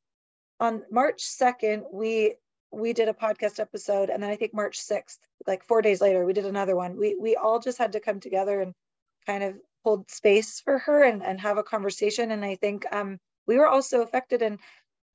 [0.60, 2.36] on march 2nd we
[2.71, 6.25] we did a podcast episode and then i think march 6th like four days later
[6.25, 6.97] we did another one.
[6.97, 8.73] We we all just had to come together and
[9.25, 13.17] kind of hold space for her and, and have a conversation and i think um
[13.47, 14.60] we were also affected and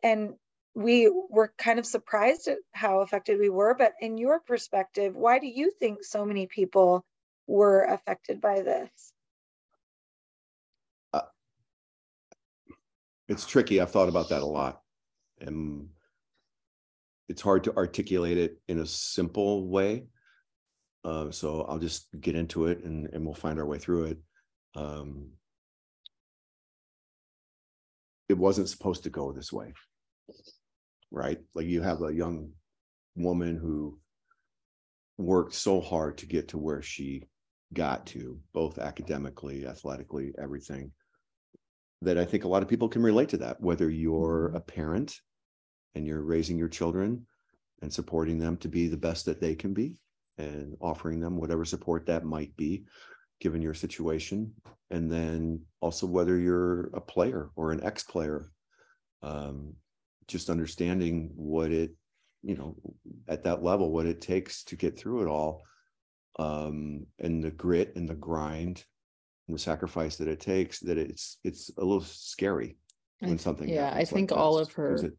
[0.02, 0.34] and
[0.76, 5.38] we were kind of surprised at how affected we were but in your perspective why
[5.38, 7.04] do you think so many people
[7.46, 9.14] were affected by this
[13.28, 13.80] it's tricky.
[13.80, 14.80] I've thought about that a lot.
[15.40, 15.88] And
[17.28, 20.06] it's hard to articulate it in a simple way.
[21.04, 24.18] Uh, so I'll just get into it and, and we'll find our way through it.
[24.74, 25.30] Um,
[28.28, 29.72] it wasn't supposed to go this way.
[31.10, 31.38] Right?
[31.54, 32.50] Like you have a young
[33.16, 33.98] woman who
[35.18, 37.24] worked so hard to get to where she
[37.72, 40.92] got to, both academically, athletically, everything
[42.02, 44.56] that I think a lot of people can relate to that, whether you're mm-hmm.
[44.56, 45.16] a parent
[45.94, 47.26] and you're raising your children
[47.82, 50.00] and supporting them to be the best that they can be
[50.38, 52.84] and offering them whatever support that might be
[53.40, 54.52] given your situation.
[54.94, 58.52] And then also whether you're a player or an ex player,
[59.22, 59.74] um,
[60.28, 61.90] just understanding what it,
[62.42, 62.76] you know,
[63.28, 65.62] at that level, what it takes to get through it all.
[66.38, 68.84] Um, and the grit and the grind
[69.48, 72.76] and the sacrifice that it takes that it's it's a little scary
[73.20, 75.12] when th- something yeah i happens like think all of her it-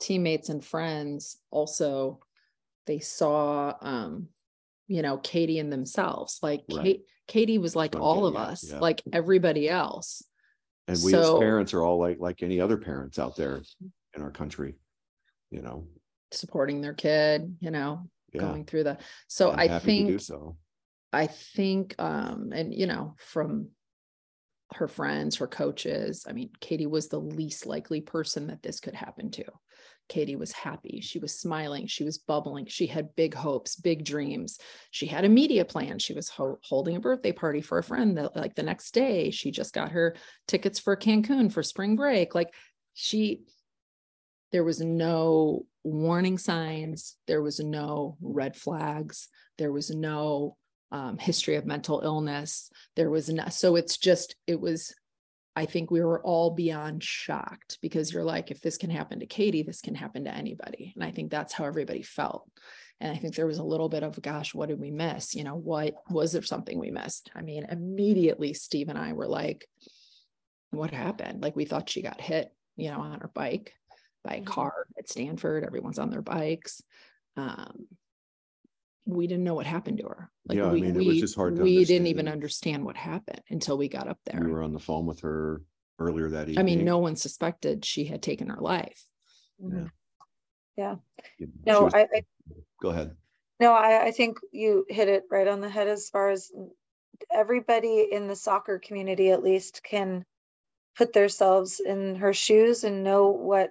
[0.00, 2.20] teammates and friends also
[2.86, 4.28] they saw um
[4.86, 6.84] you know katie and themselves like Right.
[6.84, 8.78] kate katie was like all of at, us yeah.
[8.78, 10.22] like everybody else
[10.88, 13.62] and we as parents are all like like any other parents out there
[14.14, 14.74] in our country
[15.50, 15.86] you know
[16.30, 20.56] supporting their kid you know yeah going through the so and i think so
[21.12, 23.68] I think, um, and you know, from
[24.74, 28.94] her friends, her coaches, I mean, Katie was the least likely person that this could
[28.94, 29.44] happen to.
[30.08, 31.00] Katie was happy.
[31.00, 31.86] She was smiling.
[31.86, 32.66] She was bubbling.
[32.66, 34.58] She had big hopes, big dreams.
[34.90, 35.98] She had a media plan.
[35.98, 39.30] She was ho- holding a birthday party for a friend that, like, the next day,
[39.30, 40.14] she just got her
[40.46, 42.34] tickets for Cancun for spring break.
[42.34, 42.52] Like,
[42.92, 43.42] she,
[44.50, 47.16] there was no warning signs.
[47.26, 49.28] There was no red flags.
[49.56, 50.56] There was no
[50.90, 52.70] um, history of mental illness.
[52.96, 54.94] There was no, so it's just, it was,
[55.54, 59.26] I think we were all beyond shocked because you're like, if this can happen to
[59.26, 60.92] Katie, this can happen to anybody.
[60.94, 62.50] And I think that's how everybody felt.
[63.00, 65.34] And I think there was a little bit of, gosh, what did we miss?
[65.34, 67.30] You know, what was there something we missed?
[67.34, 69.66] I mean, immediately Steve and I were like,
[70.70, 71.42] what happened?
[71.42, 73.74] Like we thought she got hit, you know, on her bike
[74.24, 74.46] by a Mhm.
[74.46, 75.64] car at Stanford.
[75.64, 76.82] Everyone's on their bikes.
[77.36, 77.88] Um,
[79.04, 80.30] we didn't know what happened to her.
[80.46, 82.76] Like Yeah, I we, mean, it was just hard to we didn't even understand.
[82.76, 84.40] understand what happened until we got up there.
[84.40, 85.62] we were on the phone with her
[85.98, 89.04] earlier that evening I mean, no one suspected she had taken her life.
[89.60, 89.66] Yeah.
[89.68, 89.86] Mm-hmm.
[90.76, 91.00] You know,
[91.38, 92.22] she no was- I, I
[92.80, 93.14] go ahead
[93.60, 96.50] No, I, I think you hit it right on the head as far as
[97.32, 100.24] everybody in the soccer community at least can
[100.96, 103.70] put themselves in her shoes and know what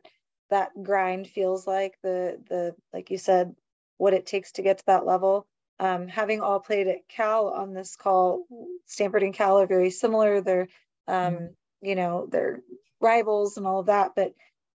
[0.50, 3.56] that grind feels like the the like you said
[4.02, 5.46] what it takes to get to that level
[5.80, 8.46] um, having all played at cal on this call
[8.86, 10.68] stanford and cal are very similar they're
[11.08, 11.50] um,
[11.82, 12.62] you know they're
[13.00, 14.34] rivals and all of that but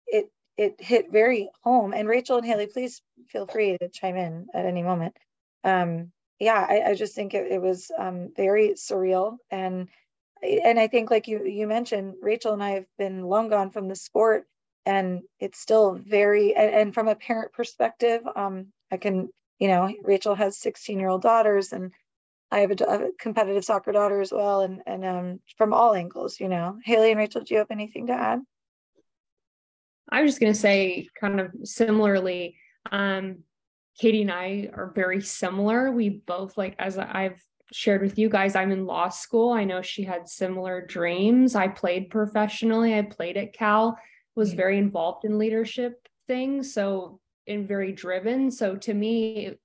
[0.08, 1.94] it it hit very home.
[1.94, 5.16] And Rachel and Haley, please feel free to chime in at any moment.
[5.64, 9.88] Um, yeah, I, I, just think it, it was um, very surreal and
[10.44, 13.88] and I think like you you mentioned, Rachel and I have been long gone from
[13.88, 14.46] the sport,
[14.86, 19.94] and it's still very and, and from a parent perspective, um, I can you know
[20.04, 21.92] Rachel has 16 year old daughters and
[22.52, 26.40] I have a, a, competitive soccer daughter as well, and and um, from all angles,
[26.40, 26.78] you know.
[26.84, 28.40] Haley and Rachel, do you have anything to add?
[30.10, 32.56] I was just going to say, kind of similarly,
[32.92, 33.40] um,
[34.00, 35.92] Katie and I are very similar.
[35.92, 37.42] We both like, as I've
[37.74, 39.52] shared with you guys, I'm in law school.
[39.52, 41.56] I know she had similar dreams.
[41.56, 42.96] I played professionally.
[42.96, 43.98] I played at Cal.
[44.36, 44.58] Was mm-hmm.
[44.58, 46.74] very involved in leadership things.
[46.74, 48.52] So and very driven.
[48.52, 49.56] So to me,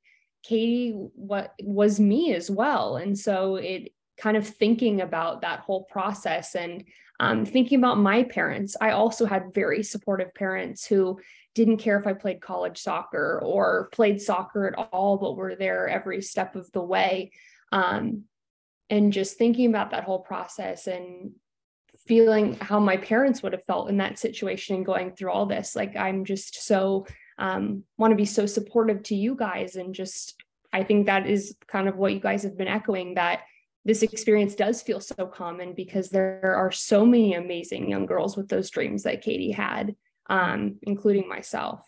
[0.43, 2.97] Katie what was me as well.
[2.97, 6.85] And so it kind of thinking about that whole process and
[7.21, 8.77] um, thinking about my parents.
[8.81, 11.21] I also had very supportive parents who
[11.55, 15.89] didn't care if I played college soccer or played soccer at all, but were there
[15.89, 17.33] every step of the way.
[17.73, 18.25] Um,
[18.89, 21.33] and just thinking about that whole process and
[22.07, 25.77] feeling how my parents would have felt in that situation and going through all this.
[25.77, 27.07] Like I'm just so
[27.41, 30.41] um, want to be so supportive to you guys and just
[30.73, 33.41] I think that is kind of what you guys have been echoing that
[33.85, 38.49] this experience does feel so common because there are so many amazing young girls with
[38.49, 39.97] those dreams that Katie had,
[40.29, 41.83] um, including myself.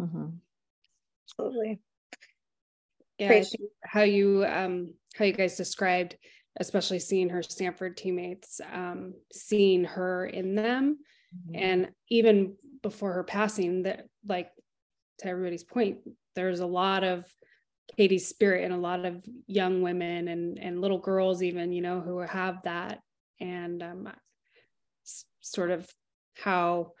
[0.00, 0.26] Mm-hmm.
[1.26, 1.80] Absolutely.
[3.18, 3.42] Yeah,
[3.82, 6.16] how you um, how you guys described,
[6.60, 10.98] especially seeing her Stanford teammates, um, seeing her in them,
[11.34, 11.54] mm-hmm.
[11.54, 14.50] and even before her passing, that like
[15.24, 15.98] to everybody's point,
[16.34, 17.24] there's a lot of
[17.96, 22.00] Katie's spirit and a lot of young women and and little girls even you know
[22.00, 23.00] who have that.
[23.40, 24.08] And um,
[25.40, 25.86] sort of
[26.36, 26.92] how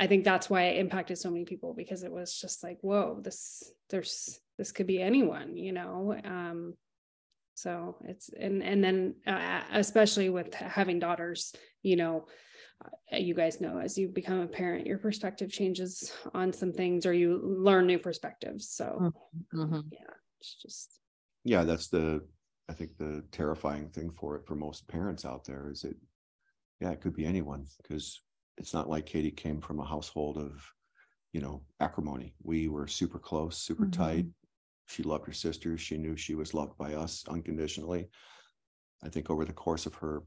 [0.00, 3.20] I think that's why it impacted so many people because it was just like whoa
[3.22, 6.14] this there's this could be anyone you know?
[6.24, 6.74] Um,
[7.54, 12.26] so it's and and then uh, especially with having daughters you know
[13.12, 17.12] you guys know as you become a parent your perspective changes on some things or
[17.12, 18.70] you learn new perspectives.
[18.70, 19.12] So
[19.54, 19.80] mm-hmm.
[19.90, 21.00] yeah it's just
[21.44, 22.22] yeah that's the
[22.68, 25.96] i think the terrifying thing for it for most parents out there is it
[26.80, 28.20] yeah it could be anyone because
[28.56, 30.62] it's not like katie came from a household of
[31.32, 32.34] you know acrimony.
[32.42, 34.02] We were super close super mm-hmm.
[34.02, 34.26] tight.
[34.86, 35.80] She loved her sisters.
[35.80, 38.08] She knew she was loved by us unconditionally.
[39.04, 40.22] I think over the course of her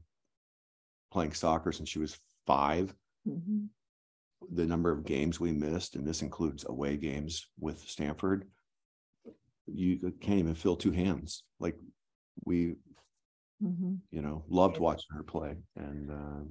[1.10, 2.94] playing soccer since she was 5
[3.28, 3.64] mm-hmm.
[4.52, 8.46] the number of games we missed, and this includes away games with Stanford,
[9.66, 11.44] you can't even fill two hands.
[11.60, 11.76] Like
[12.44, 12.74] we,
[13.62, 13.94] mm-hmm.
[14.10, 16.44] you know, loved watching her play and uh,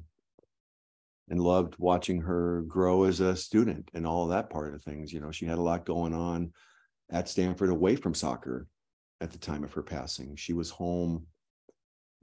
[1.30, 5.13] and loved watching her grow as a student and all that part of things.
[5.13, 6.51] You know, she had a lot going on
[7.10, 8.67] at Stanford away from soccer
[9.21, 10.36] at the time of her passing.
[10.36, 11.27] She was home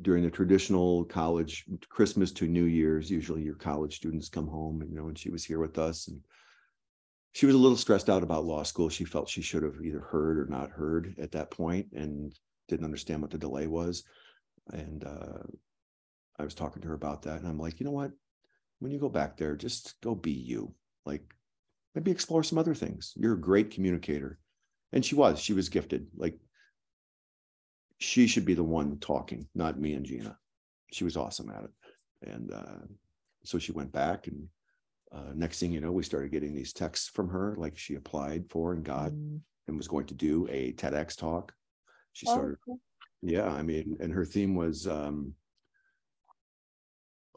[0.00, 4.96] during the traditional college Christmas to New Year's, usually your college students come home, you
[4.96, 6.20] know, and she was here with us and
[7.32, 8.88] she was a little stressed out about law school.
[8.88, 12.32] She felt she should have either heard or not heard at that point and
[12.68, 14.04] didn't understand what the delay was.
[14.72, 15.42] And uh,
[16.38, 17.40] I was talking to her about that.
[17.40, 18.12] And I'm like, you know what?
[18.78, 20.74] When you go back there, just go be you.
[21.04, 21.22] Like
[21.94, 23.12] maybe explore some other things.
[23.16, 24.38] You're a great communicator.
[24.92, 26.06] And she was, she was gifted.
[26.16, 26.38] Like
[27.98, 30.37] she should be the one talking, not me and Gina.
[30.92, 32.30] She was awesome at it.
[32.30, 32.87] And uh,
[33.44, 34.48] so she went back and
[35.12, 38.44] uh, next thing you know, we started getting these texts from her, like she applied
[38.50, 39.40] for and got mm.
[39.66, 41.52] and was going to do a TEDx talk.
[42.12, 42.78] She oh, started, oh,
[43.22, 45.34] yeah, I mean, and her theme was, um,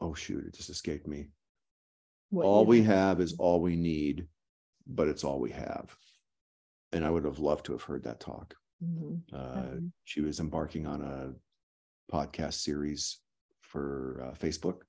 [0.00, 1.28] oh shoot, it just escaped me.
[2.30, 4.26] What all we have is all we need,
[4.86, 5.94] but it's all we have.
[6.92, 8.54] And I would have loved to have heard that talk.
[8.82, 9.34] Mm-hmm.
[9.34, 9.80] Uh.
[10.04, 13.20] She was embarking on a podcast series
[13.60, 14.82] for uh, Facebook.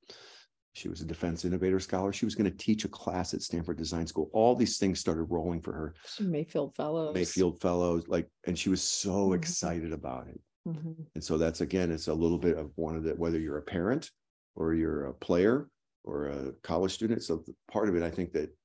[0.75, 2.11] She was a defense innovator scholar.
[2.11, 4.29] She was going to teach a class at Stanford Design School.
[4.33, 5.93] All these things started rolling for her.
[6.07, 7.13] She Mayfield Fellows.
[7.13, 9.35] Mayfield Fellows, like, and she was so mm-hmm.
[9.35, 10.41] excited about it.
[10.67, 10.93] Mm-hmm.
[11.13, 13.63] And so that's again, it's a little bit of one of the whether you're a
[13.63, 14.09] parent
[14.55, 15.67] or you're a player
[16.03, 17.21] or a college student.
[17.21, 18.55] So part of it, I think that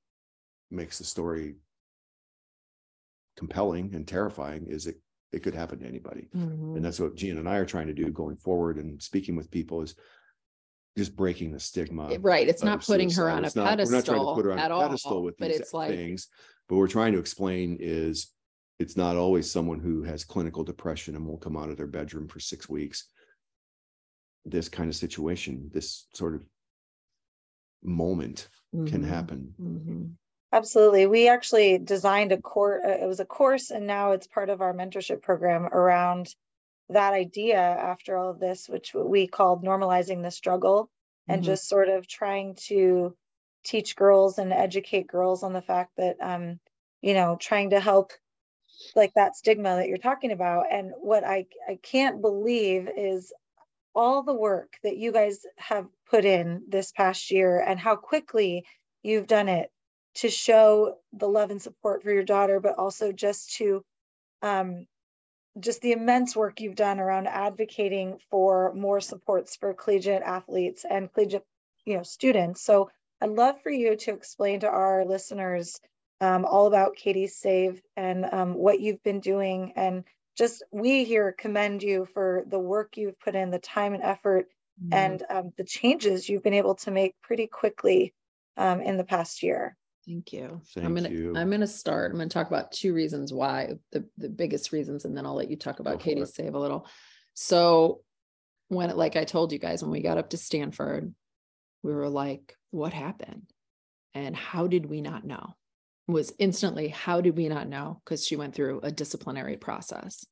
[0.71, 1.55] makes the story
[3.37, 4.97] compelling and terrifying is it
[5.31, 6.27] it could happen to anybody.
[6.35, 6.75] Mm-hmm.
[6.75, 9.51] And that's what Gina and I are trying to do going forward and speaking with
[9.51, 9.95] people is
[10.97, 12.09] just breaking the stigma.
[12.19, 12.47] Right.
[12.47, 13.21] It's not putting suicide.
[13.21, 13.91] her on it's a not, pedestal.
[13.91, 16.27] We're not trying to put her on a pedestal all, with these it's like, things.
[16.67, 18.31] But we're trying to explain is
[18.79, 22.27] it's not always someone who has clinical depression and won't come out of their bedroom
[22.27, 23.05] for six weeks.
[24.45, 26.41] This kind of situation, this sort of
[27.83, 28.87] moment mm-hmm.
[28.87, 29.53] can happen.
[29.61, 30.05] Mm-hmm.
[30.51, 31.05] Absolutely.
[31.05, 34.61] We actually designed a course, uh, it was a course, and now it's part of
[34.61, 36.33] our mentorship program around
[36.89, 40.89] that idea after all of this, which we called normalizing the struggle
[41.27, 41.43] and Mm-hmm.
[41.43, 43.15] just sort of trying to
[43.63, 46.59] teach girls and educate girls on the fact that, um,
[47.01, 48.13] you know, trying to help
[48.95, 50.65] like that stigma that you're talking about.
[50.71, 53.33] And what I, I can't believe is
[53.95, 58.65] all the work that you guys have put in this past year and how quickly
[59.03, 59.71] you've done it
[60.21, 63.83] to show the love and support for your daughter, but also just to
[64.41, 64.85] um,
[65.59, 71.11] just the immense work you've done around advocating for more supports for collegiate athletes and
[71.13, 71.45] collegiate,
[71.85, 72.61] you know, students.
[72.61, 72.89] So
[73.21, 75.79] I'd love for you to explain to our listeners
[76.21, 79.73] um, all about Katie's Save and um, what you've been doing.
[79.75, 80.03] And
[80.37, 84.47] just we here commend you for the work you've put in, the time and effort,
[84.81, 84.93] Mhm.
[84.93, 88.13] and um, the changes you've been able to make pretty quickly
[88.55, 89.75] um, in the past year.
[90.07, 90.61] Thank you.
[90.77, 91.33] I'm Thank gonna, you.
[91.35, 95.15] I'm gonna start, I'm gonna talk about two reasons why, the, the biggest reasons, and
[95.15, 96.27] then I'll let you talk about Katie it.
[96.27, 96.87] save a little.
[97.33, 98.01] So
[98.69, 101.13] when, like I told you guys, when we got up to Stanford,
[101.83, 103.43] we were like, what happened?
[104.13, 105.55] And how did we not know?
[106.07, 108.01] Was instantly, how did we not know?
[108.03, 110.25] Because she went through a disciplinary process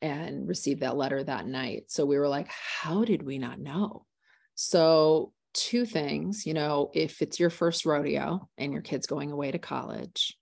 [0.00, 1.84] and received that letter that night.
[1.88, 4.06] So we were like, how did we not know?
[4.54, 9.50] So, two things, you know, if it's your first rodeo and your kid's going away
[9.50, 10.36] to college,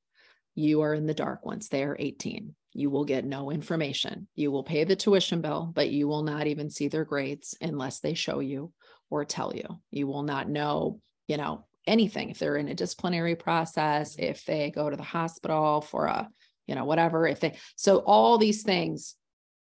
[0.55, 2.55] you are in the dark once they are 18.
[2.75, 4.29] You will get no information.
[4.35, 8.01] You will pay the tuition bill, but you will not even see their grades unless
[8.01, 8.73] they show you
[9.11, 9.81] or tell you.
[9.91, 14.71] You will not know, you know, anything if they're in a disciplinary process, if they
[14.71, 16.29] go to the hospital for a,
[16.67, 19.15] you know, whatever, if they, so all these things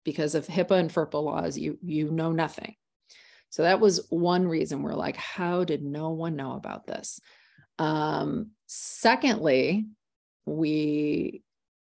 [0.04, 2.76] because of HIPAA and FERPA laws, you you know nothing.
[3.54, 7.20] So that was one reason we're like, how did no one know about this?
[7.78, 9.86] Um, secondly,
[10.48, 11.44] we,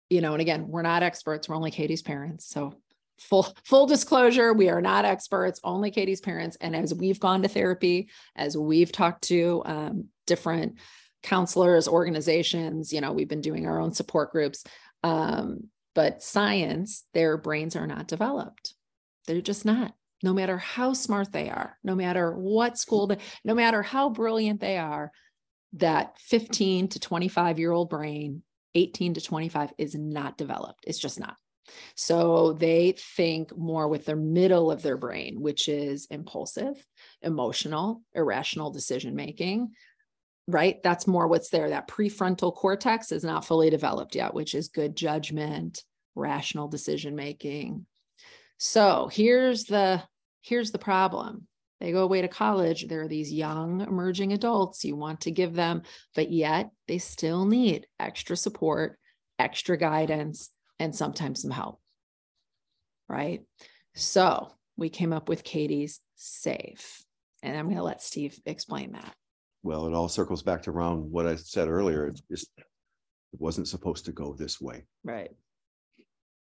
[0.09, 2.47] you know, and again, we're not experts, we're only Katie's parents.
[2.47, 2.81] So
[3.19, 6.57] full full disclosure, we are not experts, only Katie's parents.
[6.63, 10.79] And as we've gone to therapy, as we've talked to um, different
[11.23, 14.65] counselors, organizations, you know, we've been doing our own support groups.
[15.03, 18.73] Um, but science, their brains are not developed.
[19.27, 19.93] They're just not.
[20.23, 24.61] No matter how smart they are, no matter what school, they, no matter how brilliant
[24.61, 25.11] they are,
[25.75, 28.43] that 15 to 25 year old brain,
[28.75, 30.85] 18 to 25 is not developed.
[30.87, 31.37] It's just not.
[31.95, 36.75] So they think more with their middle of their brain, which is impulsive,
[37.23, 39.71] emotional, irrational decision making,
[40.49, 40.83] right?
[40.83, 41.71] That's more what's there.
[41.71, 47.87] That prefrontal cortex is not fully developed yet, which is good judgment, rational decision making.
[48.59, 50.03] So here's the
[50.43, 51.47] here's the problem.
[51.81, 52.89] They go away to college.
[52.89, 55.83] There are these young emerging adults you want to give them,
[56.15, 58.99] but yet they still need extra support,
[59.39, 61.81] extra guidance, and sometimes some help.
[63.09, 63.41] Right.
[63.95, 66.85] So we came up with Katie's Save
[67.43, 69.15] And I'm going to let Steve explain that.
[69.63, 72.07] Well, it all circles back to around what I said earlier.
[72.07, 75.31] It's just, it wasn't supposed to go this way Right.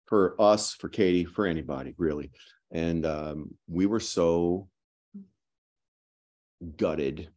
[0.06, 2.32] for us, for Katie, for anybody really.
[2.72, 4.70] And um, we were so
[6.76, 7.30] gutted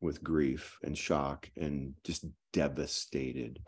[0.00, 3.58] with grief and shock and just devastated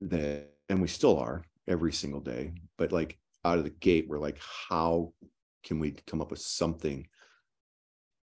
[0.00, 2.52] that, and we still are every single day.
[2.78, 5.12] But like out of the gate, we're like, how
[5.62, 7.06] can we come up with something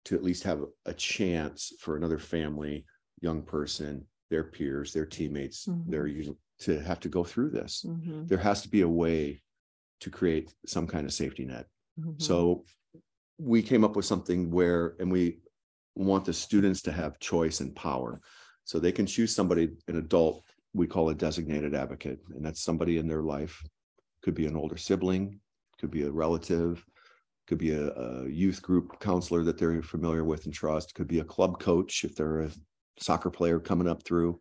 [0.05, 2.87] to at least have a chance for another family,
[3.21, 5.91] young person, their peers, their teammates, Mhm.
[5.91, 6.09] their
[6.59, 7.85] to have to go through this.
[7.87, 8.29] Mhm.
[8.29, 9.43] There has to be a way
[10.01, 11.67] to create some kind of safety net.
[11.99, 12.21] Mhm.
[12.21, 12.65] So
[13.39, 15.41] we came up with something where, and we
[15.95, 18.21] want the students to have choice and power.
[18.65, 22.99] So they can choose somebody, an adult, we call a designated advocate, and that's somebody
[22.99, 23.63] in their life.
[24.23, 25.41] Could be an older sibling,
[25.79, 26.85] could be a relative,
[27.47, 31.21] could be a, a youth group counselor that they're familiar with and trust, could be
[31.21, 32.51] a club coach if they're a
[32.99, 34.41] soccer player coming up through.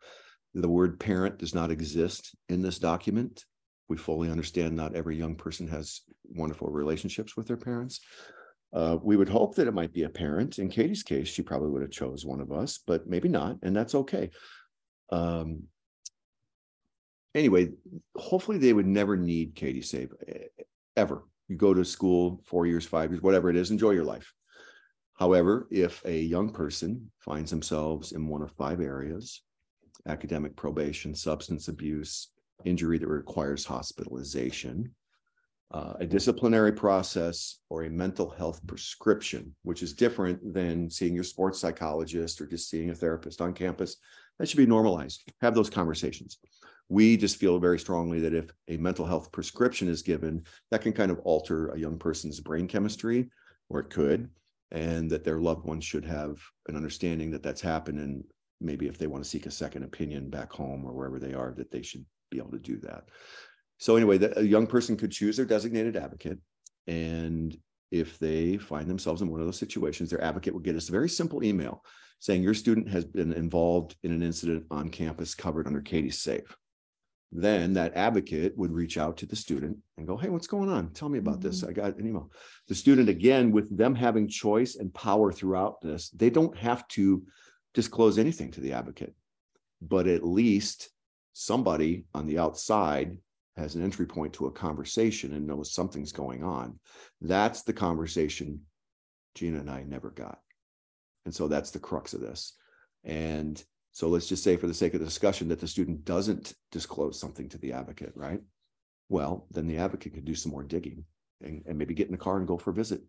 [0.54, 3.44] The word parent does not exist in this document.
[3.90, 8.02] We fully understand not every young person has wonderful relationships with their parents.
[8.74, 10.58] Uh, we would hope that it might be a parent.
[10.58, 13.76] In Katie's case, she probably would have chose one of us, but maybe not, and
[13.76, 14.32] that's okay.
[15.12, 15.64] Um,
[17.36, 17.70] anyway,
[18.16, 20.48] hopefully they would never need Katie Save eh,
[20.98, 21.24] ever.
[21.48, 24.34] You go to school four years, five years, whatever it is, enjoy your life.
[25.16, 29.42] However, if a young person finds themselves in one of five areas
[30.08, 32.30] academic probation, substance abuse,
[32.66, 34.94] injury that requires hospitalization,
[35.74, 41.24] uh, a disciplinary process, or a mental health prescription, which is different than seeing your
[41.24, 43.98] sports psychologist or just seeing a therapist on campus.
[44.38, 45.24] That should be normalized.
[45.42, 46.38] Have those conversations.
[46.90, 50.94] We just feel very strongly that if a mental health prescription is given, that can
[50.94, 53.30] kind of alter a young person's brain chemistry,
[53.70, 54.30] or it could,
[54.72, 58.00] and that their loved ones should have an understanding that that's happened.
[58.00, 58.24] And
[58.62, 61.54] maybe if they want to seek a second opinion back home or wherever they are,
[61.58, 63.06] that they should be able to do that.
[63.78, 66.40] So, anyway, the, a young person could choose their designated advocate.
[66.88, 67.58] And
[67.92, 70.94] if they find themselves in one of those situations, their advocate will get us a
[70.94, 71.84] very simple email
[72.20, 76.56] saying your student has been involved in an incident on campus covered under Katie's Safe.
[77.34, 80.92] Then that advocate would reach out to the student and go, Hey, what's going on?
[80.92, 81.50] Tell me about mm-hmm.
[81.50, 81.64] this.
[81.64, 82.32] I got an email.
[82.68, 87.24] The student, again, with them having choice and power throughout this, they don't have to
[87.74, 89.14] disclose anything to the advocate,
[89.82, 90.90] but at least
[91.34, 93.18] somebody on the outside
[93.58, 96.80] has an entry point to a conversation and knows something's going on.
[97.22, 98.62] That's the conversation
[99.36, 100.40] Gina and I never got.
[101.26, 102.56] And so that's the crux of this.
[103.04, 106.54] And so let's just say, for the sake of the discussion, that the student doesn't
[106.72, 108.42] disclose something to the advocate, right?
[109.10, 111.06] Well, then the advocate could do some more digging
[111.42, 113.02] and, and maybe get in the car and go for a visit,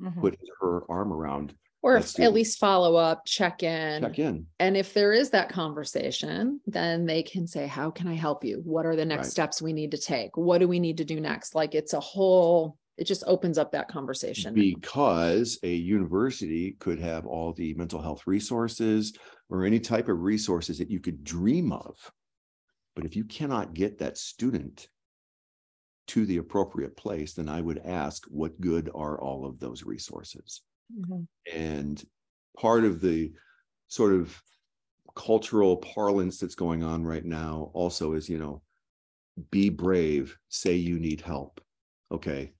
[0.00, 0.20] mm-hmm.
[0.20, 4.02] put her arm around or if, at least follow up, check in.
[4.02, 4.46] Check in.
[4.58, 8.60] And if there is that conversation, then they can say, How can I help you?
[8.64, 9.32] What are the next right.
[9.32, 10.36] steps we need to take?
[10.36, 11.54] What do we need to do next?
[11.54, 14.54] Like it's a whole, it just opens up that conversation.
[14.54, 19.12] Because a university could have all the mental health resources
[19.48, 21.96] or any type of resources that you could dream of.
[22.96, 24.88] But if you cannot get that student
[26.08, 30.62] to the appropriate place, then I would ask, what good are all of those resources?
[30.96, 31.22] Mm-hmm.
[31.52, 32.04] And
[32.58, 33.32] part of the
[33.88, 34.40] sort of
[35.14, 38.62] cultural parlance that's going on right now also is, you know,
[39.50, 41.60] be brave, say you need help.
[42.10, 42.52] Okay.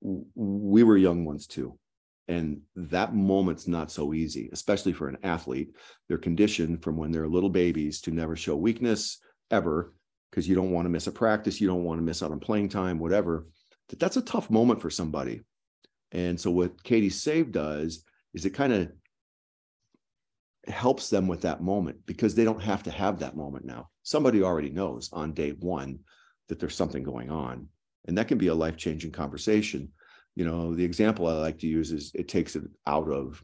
[0.00, 1.78] We were young ones too.
[2.28, 5.70] And that moment's not so easy, especially for an athlete.
[6.08, 9.18] They're conditioned from when they're little babies to never show weakness
[9.50, 9.94] ever,
[10.30, 12.38] because you don't want to miss a practice, you don't want to miss out on
[12.38, 13.46] playing time, whatever.
[13.88, 15.40] That that's a tough moment for somebody.
[16.12, 18.04] And so what Katie Save does
[18.34, 18.90] is it kind of
[20.66, 23.88] helps them with that moment because they don't have to have that moment now.
[24.02, 26.00] Somebody already knows on day one
[26.48, 27.68] that there's something going on.
[28.06, 29.90] And that can be a life-changing conversation.
[30.34, 33.42] You know, the example I like to use is it takes it out of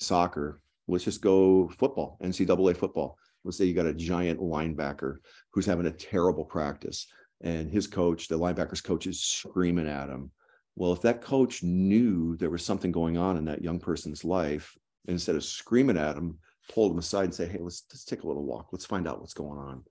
[0.00, 0.60] soccer.
[0.88, 3.16] Let's just go football, NCAA football.
[3.44, 5.16] Let's say you got a giant linebacker
[5.52, 7.06] who's having a terrible practice,
[7.40, 10.30] and his coach, the linebacker's coach, is screaming at him
[10.74, 14.76] well, if that coach knew there was something going on in that young person's life,
[15.06, 16.38] instead of screaming at him,
[16.72, 18.68] pulled him aside and say, "Hey, let's let's take a little walk.
[18.72, 19.84] Let's find out what's going on."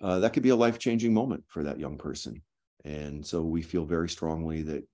[0.00, 2.42] Uh, that could be a life changing moment for that young person.
[2.84, 4.86] And so we feel very strongly that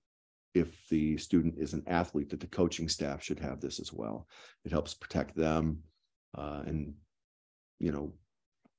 [0.53, 4.27] if the student is an athlete, that the coaching staff should have this as well.
[4.63, 5.79] It helps protect them.
[6.37, 6.93] Uh, and
[7.79, 8.13] you know,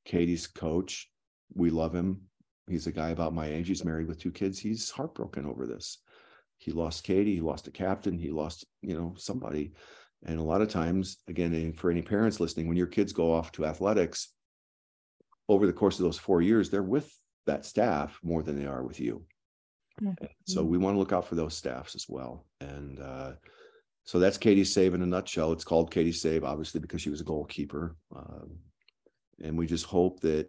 [0.04, 1.10] Katie's coach,
[1.54, 2.22] we love him.
[2.68, 3.68] He's a guy about my age.
[3.68, 4.58] He's married with two kids.
[4.58, 5.98] He's heartbroken over this
[6.62, 9.72] he lost Katie, he lost a captain, he lost, you know, somebody.
[10.24, 13.50] And a lot of times, again, for any parents listening, when your kids go off
[13.52, 14.28] to athletics,
[15.48, 17.12] over the course of those four years, they're with
[17.46, 19.24] that staff more than they are with you.
[20.00, 20.26] Mm-hmm.
[20.46, 22.46] So we want to look out for those staffs as well.
[22.60, 23.32] And uh,
[24.04, 25.52] so that's Katie Save in a nutshell.
[25.52, 27.96] It's called Katie Save, obviously, because she was a goalkeeper.
[28.14, 28.58] Um,
[29.42, 30.48] and we just hope that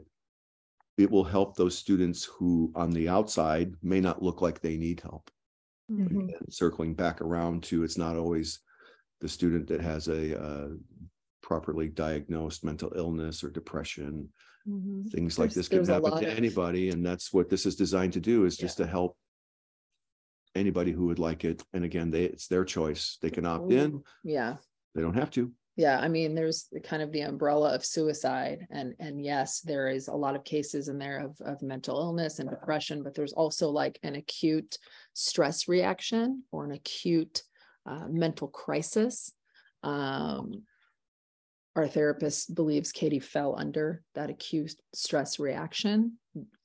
[0.97, 5.01] it will help those students who, on the outside, may not look like they need
[5.01, 5.31] help.
[5.91, 6.29] Mm-hmm.
[6.49, 8.59] circling back around to it's not always
[9.19, 10.67] the student that has a uh,
[11.41, 14.29] properly diagnosed mental illness or depression.
[14.67, 15.09] Mm-hmm.
[15.09, 16.37] Things like this can happen to of...
[16.37, 18.85] anybody, and that's what this is designed to do: is just yeah.
[18.85, 19.17] to help
[20.55, 21.61] anybody who would like it.
[21.73, 24.03] And again, they it's their choice; they can opt in.
[24.23, 24.55] Yeah,
[24.95, 28.93] they don't have to yeah i mean there's kind of the umbrella of suicide and
[28.99, 32.49] and yes there is a lot of cases in there of, of mental illness and
[32.49, 34.77] depression but there's also like an acute
[35.13, 37.43] stress reaction or an acute
[37.85, 39.31] uh, mental crisis
[39.83, 40.63] um,
[41.75, 46.13] our therapist believes katie fell under that acute stress reaction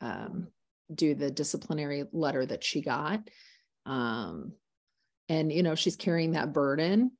[0.00, 0.48] um,
[0.94, 3.20] due the disciplinary letter that she got
[3.86, 4.52] um,
[5.30, 7.10] and you know she's carrying that burden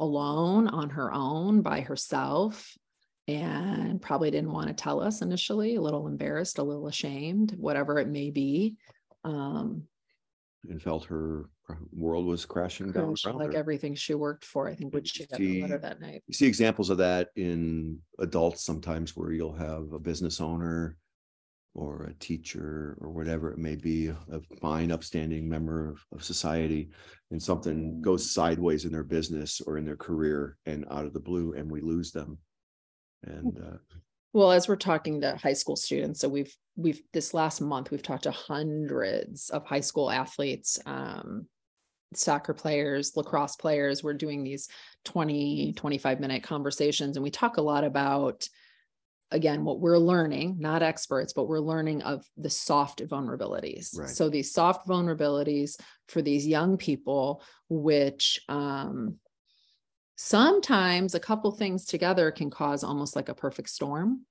[0.00, 2.76] alone on her own by herself
[3.28, 7.98] and probably didn't want to tell us initially, a little embarrassed, a little ashamed, whatever
[7.98, 8.76] it may be.
[9.22, 9.84] Um,
[10.68, 11.48] and felt her
[11.92, 13.58] world was crashing down like her.
[13.58, 14.68] everything she worked for.
[14.68, 16.22] I think would she the letter that night.
[16.26, 20.96] You see examples of that in adults sometimes where you'll have a business owner
[21.74, 26.90] or a teacher or whatever it may be, a fine, upstanding member of, of, society,
[27.30, 31.20] and something goes sideways in their business or in their career and out of the
[31.20, 32.38] blue, and we lose them.
[33.24, 33.76] And uh,
[34.32, 38.02] well, as we're talking to high school students, so we've we've this last month we've
[38.02, 41.46] talked to hundreds of high school athletes, um,
[42.14, 44.02] soccer players, lacrosse players.
[44.02, 44.68] We're doing these
[45.04, 48.48] 20, 25 minute conversations, and we talk a lot about
[49.32, 54.08] again what we're learning not experts but we're learning of the soft vulnerabilities Right.
[54.08, 55.78] so these soft vulnerabilities
[56.08, 59.16] for these young people which um
[60.16, 64.26] sometimes a couple things together can cause almost like a perfect storm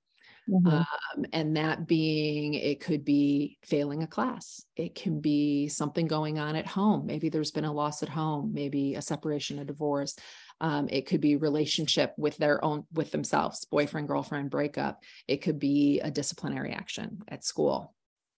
[0.50, 0.86] Mhm.
[1.16, 4.66] um, and that being it could be failing a class.
[4.76, 7.06] It can be something going on at home.
[7.06, 10.16] Maybe there's been a loss at home maybe a separation a divorce.
[10.62, 15.04] Um, it could be relationship with their own with themselves boyfriend girlfriend breakup.
[15.28, 17.93] It could be a disciplinary action at school.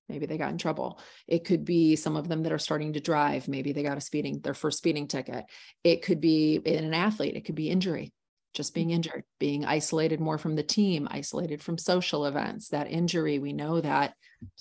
[0.09, 0.99] Maybe they got in trouble.
[1.28, 3.47] It could be some of them that are starting to drive.
[3.47, 5.45] Maybe they got a speeding their first speeding ticket.
[5.84, 7.36] It could be in an athlete.
[7.36, 8.12] It could be injury
[8.53, 12.69] just being injured, being isolated more from the team, isolated from social events.
[12.69, 14.13] That injury, we know that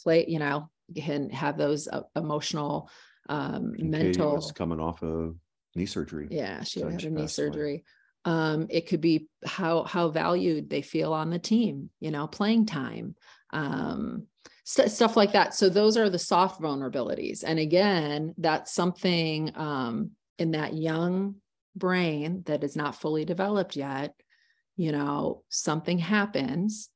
[0.02, 2.90] play, you know, can have those uh, emotional,
[3.28, 4.34] um, Katie mental.
[4.34, 5.36] was coming off of
[5.74, 6.28] knee surgery.
[6.30, 7.46] Yeah, she so had a knee passed away.
[7.46, 7.84] surgery.
[8.24, 12.66] Um, it could be how how valued they feel on the team, you know, playing
[12.66, 13.14] time,
[13.52, 14.26] um,
[14.64, 15.54] st- stuff like that.
[15.54, 17.42] So those are the soft vulnerabilities.
[17.46, 21.36] And again, that's something um, in that young
[21.80, 24.14] brain that is not fully developed yet.
[24.76, 26.90] You know, something happens,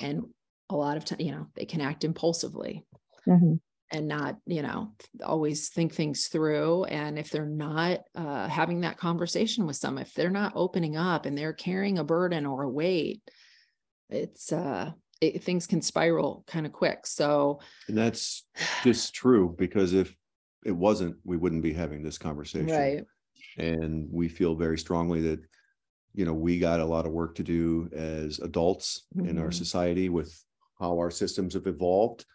[0.00, 0.22] and
[0.70, 2.86] a lot of time, you know, they can act impulsively
[3.26, 3.60] Mhm.
[3.92, 8.96] and not you know always think things through and if they're not uh, having that
[8.98, 12.68] conversation with some if they're not opening up and they're carrying a burden or a
[12.70, 13.22] weight
[14.08, 18.46] it's uh it, things can spiral kind of quick so And that's
[18.84, 20.16] just true because if
[20.64, 22.68] it wasn't, we wouldn't be having this conversation.
[22.68, 23.04] right
[23.58, 25.40] And we feel very strongly that,
[26.14, 29.54] you know, we got a lot of work to do as adults in our Mhm.
[29.54, 30.44] society with
[30.78, 32.26] how our systems have evolved.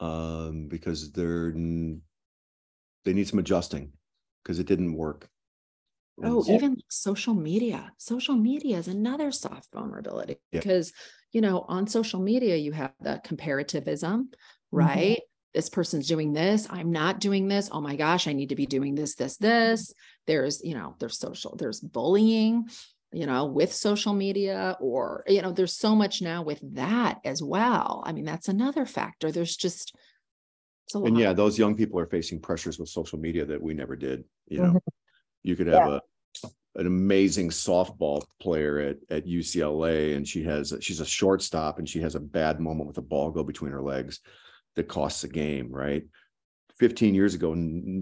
[0.00, 1.52] Um, because they're,
[3.04, 3.92] they need some adjusting
[4.42, 5.28] because it didn't work.
[6.22, 7.92] And Oh, so- even like social media.
[7.98, 10.60] Social media is another soft vulnerability Yeah.
[10.60, 10.92] because,
[11.32, 14.32] you know, on social media, you have the comparativism,
[14.70, 15.20] right?
[15.54, 16.66] This person's doing this.
[16.70, 17.68] I'm not doing this.
[17.72, 19.92] Oh my gosh, I need to be doing this, this, this.
[20.26, 22.68] There's, you know, there's social, there's bullying,
[23.12, 27.42] you know, with social media, or, you know, there's so much now with that as
[27.42, 28.02] well.
[28.06, 29.30] I mean, that's another factor.
[29.32, 29.94] There's just,
[30.86, 31.08] it's a lot.
[31.08, 34.24] And yeah, those young people are facing pressures with social media that we never did,
[34.48, 34.74] you Mm-hmm.
[34.74, 34.80] know.
[35.42, 36.00] You could have a
[36.76, 42.00] an amazing softball player at at UCLA and she has she's a shortstop and she
[42.00, 44.20] has a bad moment with a ball go between her legs
[44.76, 46.04] that costs a game, right?
[46.82, 47.54] 15 years ago,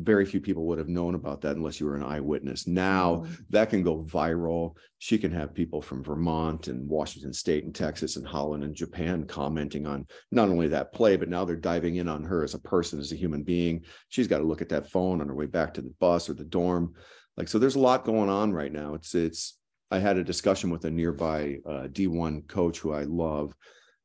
[0.02, 2.66] very few people would have known about that unless you were an eyewitness.
[2.66, 3.44] Now Mhm.
[3.50, 4.74] that can go viral.
[4.96, 9.26] She can have people from Vermont and Washington State and Texas and Holland and Japan
[9.26, 12.58] commenting on not only that play, but now they're diving in on her as a
[12.58, 13.84] person, as a human being.
[14.08, 16.32] She's got to look at that phone on her way back to the bus or
[16.32, 16.94] the dorm.
[17.36, 18.94] Like, so there's a lot going on right now.
[18.94, 19.58] It's, it's,
[19.90, 23.54] I had a discussion with a nearby uh, D1 coach who I love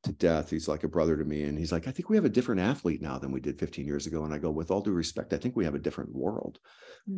[0.05, 0.49] to death.
[0.49, 1.43] He's like a brother to me.
[1.43, 3.85] And he's like, I think we have a different athlete now than we did 15
[3.87, 4.23] years ago.
[4.25, 6.59] And I go, with all due respect, I think we have a different world.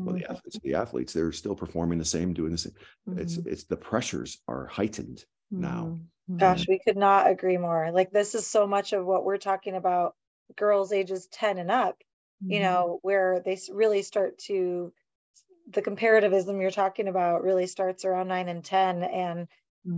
[0.05, 2.73] Well, the athletes, the athletes, they're still performing the same, doing the same.
[3.15, 3.47] It's, Mhm.
[3.47, 5.25] it's the pressures are heightened.
[5.57, 5.99] now.
[6.29, 6.39] Mhm.
[6.39, 7.91] Gosh, we could not agree more.
[7.91, 10.15] Like this is so much of what we're talking about
[10.55, 12.03] girls ages 10 and up,
[12.47, 12.59] you Mhm.
[12.59, 14.93] know, where they really start to
[15.67, 19.47] the comparativism you're talking about really starts around 9 and 10 and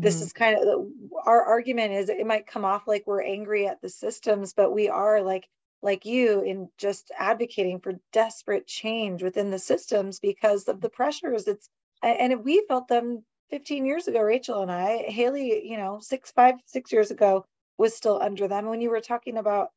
[0.02, 0.24] this Mhm.
[0.24, 0.88] is kind of
[1.26, 4.90] our argument is it might come off like we're angry at the systems but we
[4.90, 5.48] are like
[5.82, 11.48] like you in just advocating for desperate change within the systems because of the pressures.
[11.48, 11.70] It's
[12.04, 16.56] and we felt them 15 years ago rachel and i haley you know six five
[16.66, 17.46] six years ago
[17.78, 18.68] was still under them.
[18.68, 19.70] When you were talking about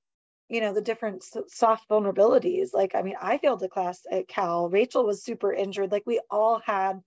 [0.48, 4.68] you know the different soft vulnerabilities like i mean i failed a class at cal.
[4.70, 5.92] Rachel was super injured.
[5.92, 7.02] Like we all had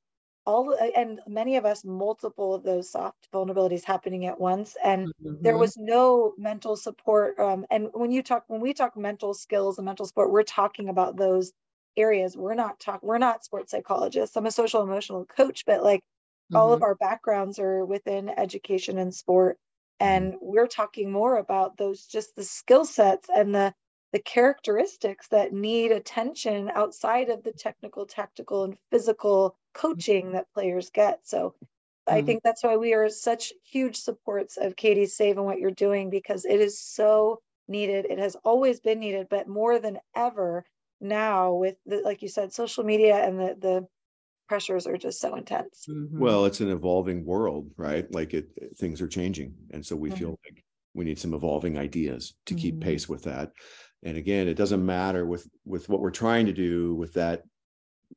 [0.45, 4.75] all and many of us multiple of those soft vulnerabilities happening at once.
[4.83, 5.09] And
[5.43, 5.65] there Mhm.
[5.65, 9.85] was no mental support um, and when you talk when we talk mental skills and
[9.85, 11.53] mental support we're talking about those
[11.97, 12.35] areas.
[12.37, 14.35] We're not talk we're not sports psychologists.
[14.37, 16.01] I'm a social emotional coach but like
[16.53, 16.83] all of Mhm.
[16.83, 19.57] our backgrounds are within education and sport.
[19.99, 23.73] And we're talking more about those just the skill sets and the
[24.13, 30.89] the characteristics that need attention outside of the technical tactical and physical coaching that players
[30.91, 31.55] get so
[32.07, 32.23] i Mhm.
[32.23, 36.09] think that's why we are such huge supports of katie's save and what you're doing
[36.09, 40.65] because it is so needed it has always been needed but more than ever
[41.01, 43.87] now with the, like you said social media and the the
[44.47, 45.89] pressures are just so intense.
[45.89, 46.09] Mhm.
[46.17, 48.11] Well, it's an evolving world, right?
[48.11, 49.55] Like it, it- things are changing.
[49.71, 50.17] And so we Mhm.
[50.17, 50.63] feel like
[50.93, 52.79] we need some evolving ideas to keep Mhm.
[52.79, 53.51] pace with that.
[54.03, 57.43] And again, it doesn't matter with, with what we're trying to do with that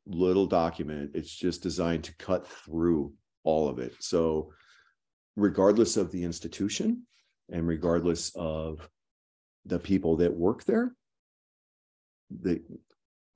[0.07, 1.13] little document.
[1.15, 3.13] It's just designed to cut through
[3.45, 3.95] all of it.
[4.01, 4.53] So
[5.37, 7.07] regardless of the institution
[7.51, 8.89] and regardless of
[9.65, 10.95] the people that work there,
[12.31, 12.63] the,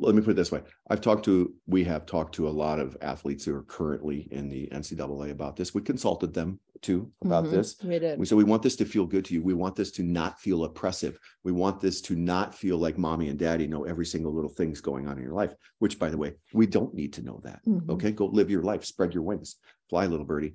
[0.02, 0.62] let me put it this way.
[0.90, 4.48] I've talked to, we have talked to a lot of athletes who are currently in
[4.48, 5.74] the NCAA about this.
[5.74, 7.50] We consulted them too about Mhm.
[7.52, 7.76] this.
[7.82, 8.18] We did.
[8.18, 9.42] We said, we want this to feel good to you.
[9.42, 11.18] We want this to not feel oppressive.
[11.44, 14.80] We want this to not feel like mommy and daddy know every single little thing's
[14.80, 17.64] going on in your life, which by the way, we don't need to know that.
[17.66, 17.88] Mhm.
[17.90, 19.56] Okay, go live your life, spread your wings,
[19.88, 20.54] fly, little birdie.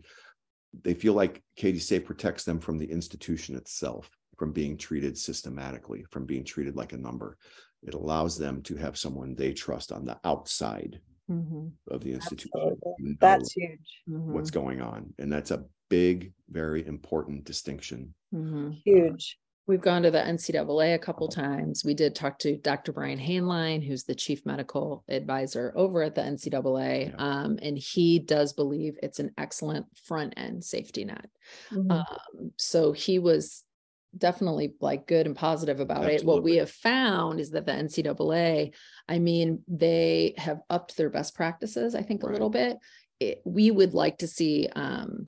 [0.84, 6.04] They feel like Katie Save protects them from the institution itself, from being treated systematically,
[6.12, 7.38] from being treated like a number.
[7.88, 11.71] It allows them to have someone they trust on the outside Mhm.
[11.89, 12.51] of the institution.
[12.55, 13.17] Absolutely.
[13.19, 14.03] That's huge.
[14.05, 14.53] What's Mhm.
[14.53, 15.13] going on.
[15.17, 18.13] And that's a big, very important distinction.
[18.33, 18.73] Mhm.
[18.83, 19.39] Huge.
[19.67, 21.83] We've gone to the NCAA a couple times.
[21.83, 22.93] We did talk to Dr.
[22.93, 27.07] Brian Hainline, who's the chief medical advisor over at the NCAA.
[27.09, 27.15] Yeah.
[27.17, 31.29] Um, and he does believe it's an excellent front end safety net.
[31.69, 31.91] Mhm.
[31.91, 33.65] Um, so he was
[34.18, 36.26] definitely like good and positive about it.
[36.26, 38.74] What we have found is that the NCAA,
[39.07, 42.34] I mean, they have upped their best practices, I think, a Right.
[42.34, 42.78] little bit.
[43.20, 45.28] It, we would like to see um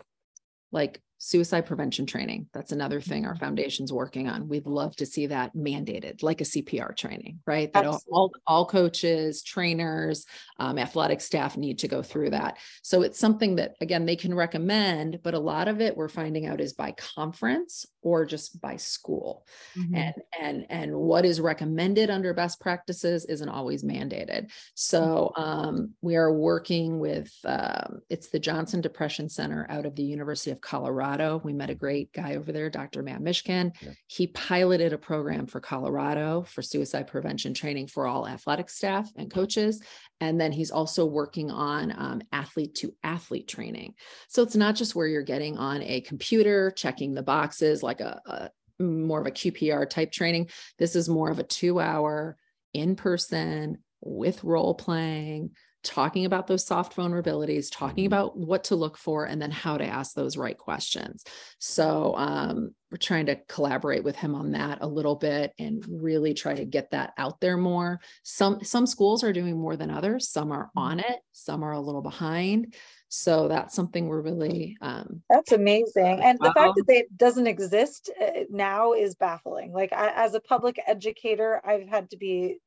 [0.72, 2.48] like suicide prevention training.
[2.54, 4.48] That's another thing our foundation's working on.
[4.48, 7.72] We'd love to see that mandated, like a CPR training, right?
[7.74, 10.26] That all, all, all coaches, trainers,
[10.60, 12.58] um, athletic staff need to go through that.
[12.84, 16.48] So it's something that, again, they can recommend, but a lot of it we're finding
[16.48, 19.46] out is by conference or just by school.
[19.78, 19.98] Mhm.
[19.98, 24.52] And and and what is recommended under best practices isn't always mandated.
[24.74, 30.04] So um, we are working with um, it's the Johnson Depression Center out of the
[30.04, 31.09] University of Colorado.
[31.44, 33.04] We met a great guy over there, Dr.
[33.04, 33.72] Matt Mishkin.
[33.82, 33.92] Yeah.
[34.08, 39.32] He piloted a program for Colorado for suicide prevention training for all athletic staff and
[39.32, 39.82] coaches.
[40.22, 43.96] And then he's also working on um, athlete to athlete training.
[44.28, 48.22] So it's not just where you're getting on a computer, checking the boxes like a,
[48.26, 48.50] a
[48.84, 50.50] more of a QPR type training.
[50.78, 52.38] This is more of a two hour
[52.74, 55.52] in person with role playing,
[55.84, 58.08] talking about those soft vulnerabilities, talking Mhm.
[58.08, 61.24] about what to look for, and then how to ask those right questions.
[61.60, 66.34] So um, we're trying to collaborate with him on that a little bit and really
[66.34, 68.00] try to get that out there more.
[68.24, 70.30] Some some schools are doing more than others.
[70.30, 71.20] Some are on it.
[71.32, 72.76] Some are a little behind.
[73.08, 76.20] So that's something we're really um, That's amazing.
[76.22, 79.72] And the fact that they doesn't exist uh, now is baffling.
[79.72, 82.60] Like I, as a public educator, I've had to be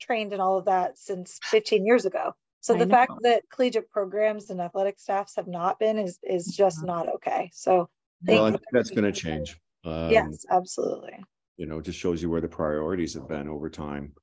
[0.00, 2.34] trained in all of that since 15 years ago.
[2.60, 6.54] So I the fact that collegiate programs and athletic staffs have not been is is
[6.54, 6.86] just Mhm.
[6.86, 7.50] not okay.
[7.52, 7.88] So
[8.26, 9.58] Thank Well, I think that's going to change.
[9.84, 11.24] Um, yes, absolutely.
[11.56, 14.14] You know, it just shows you where the priorities have been over time.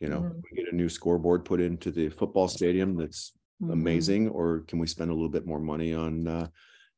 [0.00, 0.42] You know, Mhm.
[0.50, 3.72] we get a new scoreboard put into the football stadium that's mhm.
[3.72, 6.48] amazing, or can we spend a little bit more money on uh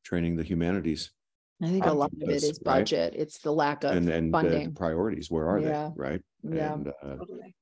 [0.05, 1.11] training the humanities?
[1.63, 2.65] I think a lot of it campus, is right?
[2.65, 3.15] budget.
[3.17, 4.75] It's the lack of And and the funding.
[4.75, 6.23] priorities, where are they, right?
[6.43, 6.75] Yeah.
[6.75, 7.55] And uh Totally.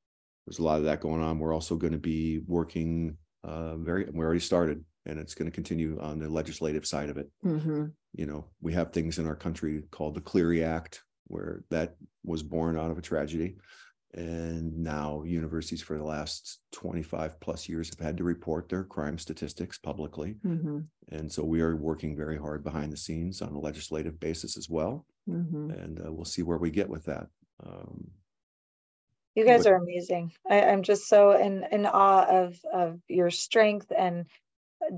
[0.51, 1.38] There's a lot of that going on.
[1.38, 5.55] We're also going to be working uh very, we already started, and it's going to
[5.55, 7.30] continue on the legislative side of it.
[7.44, 7.92] Mhm.
[8.12, 11.94] you know, we have things in our country called the Clery Act, where that
[12.24, 13.57] was born out of a tragedy.
[14.14, 19.16] And now universities for the last 25 plus years have had to report their crime
[19.18, 20.34] statistics publicly.
[20.44, 20.88] Mhm.
[21.11, 24.68] And so we are working very hard behind the scenes on a legislative basis as
[24.68, 25.07] well.
[25.28, 25.80] Mhm.
[25.80, 27.28] And uh, we'll see where we get with that.
[27.64, 28.11] Um,
[29.41, 30.32] You guys are amazing.
[30.51, 34.26] I, I'm just so in, in awe of, of your strength and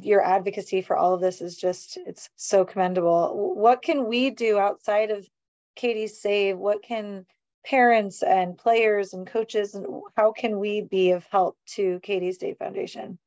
[0.00, 3.54] your advocacy for all of this is just, it's so commendable.
[3.54, 5.28] What can we do outside of
[5.76, 6.58] Katie's Save?
[6.58, 7.24] What can
[7.64, 9.86] parents and players and coaches, and
[10.16, 13.18] how can we be of help to Katie's Save Foundation?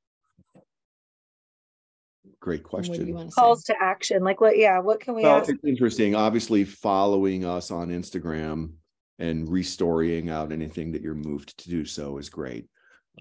[2.41, 3.15] great And What do you question.
[3.15, 3.41] want to say?
[3.41, 5.49] Calls to action, like what, yeah, what can we Well, ask?
[5.49, 6.15] it's interesting.
[6.15, 8.73] Obviously, following us on Instagram
[9.19, 12.67] and restoring out anything that you're moved to do so is great.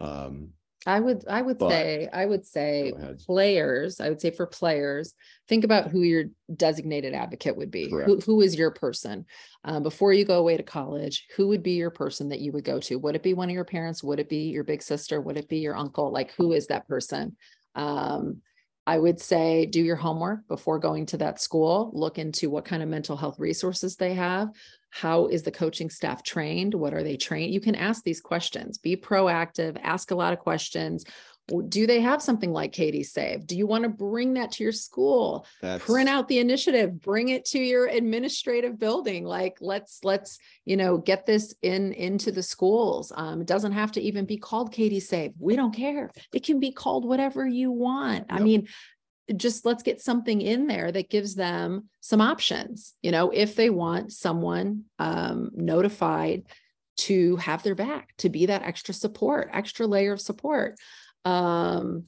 [0.00, 0.50] Um,
[0.86, 2.92] I would, I would But- say, I would say
[3.24, 5.14] players, I would say for players,
[5.48, 6.24] think about who your
[6.54, 7.88] designated advocate would be.
[7.88, 9.24] Who, who is your person?
[9.64, 12.64] Uh, before you go away to college, who would be your person that you would
[12.64, 12.96] go to?
[12.98, 14.04] Would it be one of your parents?
[14.04, 15.22] Would it be your big sister?
[15.22, 16.12] Would it be your uncle?
[16.12, 17.36] Like, who is that person?
[17.74, 18.42] Um,
[18.86, 21.90] I would say do your homework before going to that school.
[21.94, 24.50] Look into what kind of mental health resources they have.
[24.94, 26.72] How is the coaching staff trained?
[26.72, 27.52] What are they trained?
[27.52, 28.78] You can ask these questions.
[28.78, 31.04] Be proactive, ask a lot of questions.
[31.68, 34.72] do they have something like katie save do you want to bring that to your
[34.72, 35.84] school That's...
[35.84, 40.96] print out the initiative bring it to your administrative building like let's let's you know
[40.96, 45.00] get this in into the schools um, it doesn't have to even be called katie
[45.00, 48.40] save we don't care it can be called whatever you want yep.
[48.40, 48.66] i mean
[49.36, 53.70] just let's get something in there that gives them some options you know if they
[53.70, 56.42] want someone um, notified
[56.96, 60.76] to have their back to be that extra support extra layer of support.
[61.24, 62.04] Um,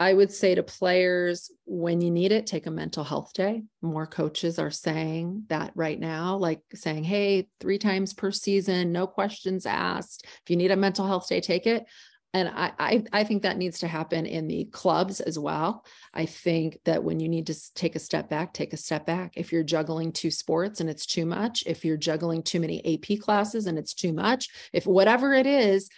[0.00, 3.62] i would say to players when you need it take a mental health day.
[3.82, 9.06] More coaches are saying that right now like saying hey three times per season no
[9.06, 10.24] questions asked.
[10.24, 11.86] If you need a mental health day take it
[12.34, 15.84] and I, I, I think that needs to happen in the clubs as well.
[16.12, 19.32] I think that when you need to take a step back take a step back.
[19.36, 23.18] If you're juggling two sports and it's too much if you're juggling too many ap
[23.20, 25.88] classes and it's too much if whatever it is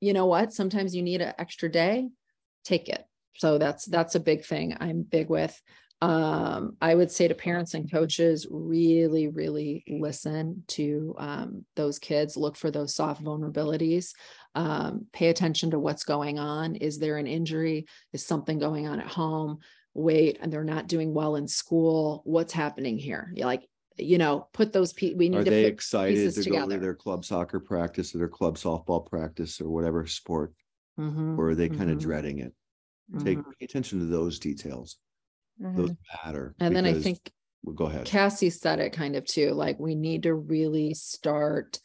[0.00, 0.52] you know what?
[0.52, 2.08] Sometimes you need an extra day
[2.64, 3.04] take it.
[3.36, 5.60] So that's that's a big thing i'm big with.
[6.02, 12.38] Um, I would say to parents and coaches, really, really listen to um, those kids,
[12.38, 14.14] look for those soft vulnerabilities,
[14.54, 16.76] um, pay attention to what's going on.
[16.76, 17.86] Is there an injury?
[18.12, 19.58] Is something going on at home?
[19.94, 22.22] Wait, and they're not doing well in school.
[22.24, 23.32] What's happening here?
[23.34, 26.34] You're like, you know, put those pe- we need Are to they put excited pieces
[26.36, 26.66] to together.
[26.66, 30.54] go to their club soccer practice or their club softball practice or whatever sport?
[30.98, 32.52] Mhm, Or are they kind of dreading it?
[33.24, 33.44] Take mhm.
[33.58, 34.98] pay attention to those details.
[35.58, 35.90] Those
[36.24, 36.54] matter.
[36.60, 37.32] And then I think
[37.62, 38.06] well, Go ahead.
[38.06, 39.50] Cassie said it kind of too.
[39.52, 41.78] Like we need to really start,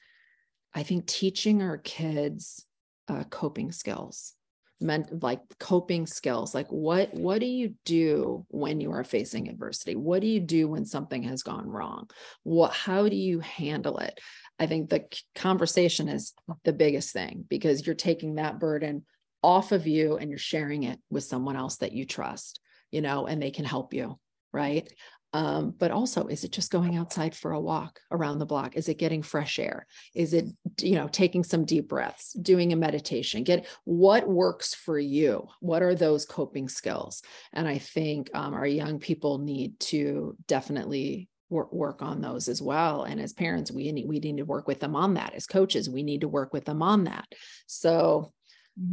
[0.76, 2.66] I think, teaching our kids
[3.08, 4.34] uh, coping skills,
[4.82, 6.54] meant like coping skills.
[6.54, 9.96] Like what what do you do when you are facing adversity?
[9.96, 12.10] What do you do when something has gone wrong?
[12.44, 14.20] What how do you handle it?
[14.60, 19.06] I think the conversation is the biggest thing because you're taking that burden
[19.42, 22.60] off of you and you're sharing it with someone else that you trust,
[22.92, 24.18] you know, and they can help you,
[24.52, 24.92] right?
[25.36, 28.78] Um, but also, is it just going outside for a walk around the block?
[28.78, 29.86] Is it getting fresh air?
[30.14, 30.46] Is it,
[30.80, 33.44] you know, taking some deep breaths, doing a meditation?
[33.44, 35.50] Get what works for you?
[35.60, 37.22] What are those coping skills?
[37.52, 43.04] And I think um, our young people need to definitely work, on those as well.
[43.04, 45.34] And as parents, we need we need to work with them on that.
[45.34, 47.26] As coaches, we need to work with them on that.
[47.68, 48.32] So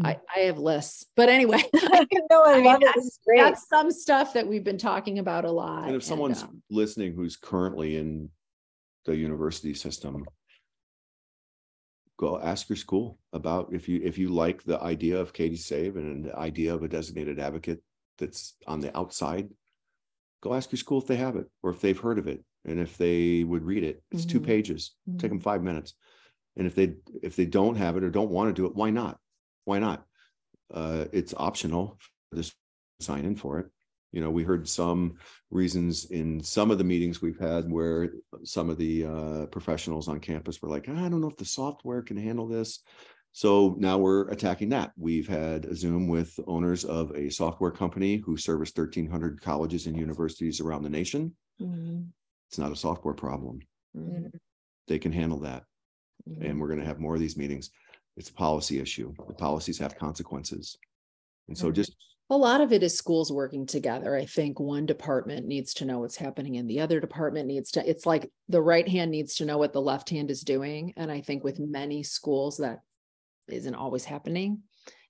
[0.04, 1.62] I, I have lists, but anyway,
[2.30, 2.94] no, I, I mean, love it.
[2.94, 3.40] This is great.
[3.40, 5.86] that's some stuff that we've been talking about a lot.
[5.86, 8.30] And if someone's um, listening who's currently in
[9.04, 10.24] the university system,
[12.16, 15.96] go ask your school about if you if you like the idea of Katie Save
[15.96, 17.82] and the idea of a designated advocate
[18.18, 19.48] that's on the outside,
[20.42, 22.78] go ask your school if they have it or if they've heard of it and
[22.78, 24.02] if they would read it.
[24.12, 24.46] It's two Mhm.
[24.46, 24.94] pages.
[25.18, 25.94] Take them five minutes.
[26.56, 28.90] And if they if they don't have it or don't want to do it, why
[28.90, 29.18] not?
[29.64, 30.04] Why not?
[30.72, 31.98] Uh, it's optional.
[32.34, 32.54] Just
[33.00, 33.66] sign in for it.
[34.12, 35.14] You know, we heard some
[35.50, 38.10] reasons in some of the meetings we've had where
[38.44, 42.02] some of the uh, professionals on campus were like, I don't know if the software
[42.02, 42.82] can handle this.
[43.32, 44.92] So now we're attacking that.
[44.98, 49.96] We've had a Zoom with owners of a software company who service 1,300 colleges and
[49.96, 51.34] universities around the nation.
[51.58, 52.08] mhm,
[52.50, 53.60] It's not a software problem.
[53.96, 54.30] mhm,
[54.88, 55.64] They can handle that.
[56.28, 56.44] mhm.
[56.50, 57.70] And we're going to have more of these meetings.
[58.16, 59.14] It's a policy issue.
[59.26, 60.76] The policies have consequences.
[61.48, 61.94] And so just
[62.32, 64.16] A lot of it is schools working together.
[64.16, 67.86] I think one department needs to know what's happening and the other department needs to,
[67.86, 70.94] it's like the right hand needs to know what the left hand is doing.
[70.96, 72.80] And I think with many schools that
[73.48, 74.62] isn't always happening.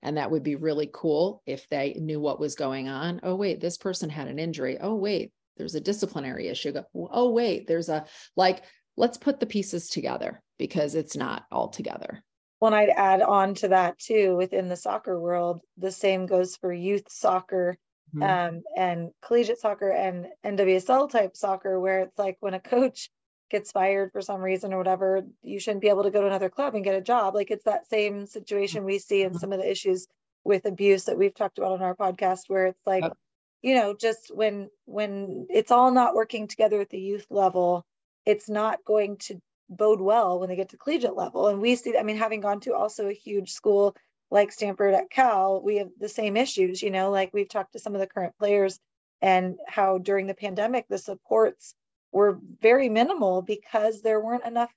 [0.02, 3.20] And that would be really cool if they knew what was going on.
[3.22, 4.78] Oh, wait, this person had an injury.
[4.80, 6.74] Oh, wait, there's a disciplinary issue.
[6.92, 8.64] Oh, wait, there's a, like,
[8.96, 12.24] let's put the pieces together because it's not all together.
[12.62, 16.72] One I'd add on to that too, within the soccer world, the same goes for
[16.72, 17.76] youth soccer
[18.12, 18.34] Mhm.
[18.34, 23.10] um, and collegiate soccer and NWSL type soccer, where it's like when a coach
[23.50, 26.50] gets fired for some reason or whatever, you shouldn't be able to go to another
[26.50, 27.34] club and get a job.
[27.34, 29.42] Like it's that same situation we see in Mhm.
[29.42, 30.06] some of the issues
[30.44, 33.18] with abuse that we've talked about on our podcast, where it's like, Yep.
[33.60, 37.84] you know, just when when it's all not working together at the youth level,
[38.24, 39.40] it's not going to
[39.76, 41.48] bode well when they get to collegiate level.
[41.48, 43.96] And we see, I mean, having gone to also a huge school
[44.30, 47.78] like Stanford at Cal, we have the same issues, you know, like we've talked to
[47.78, 48.78] some of the current players
[49.20, 51.74] and how during the pandemic, the supports
[52.12, 54.72] were very minimal because there weren't enough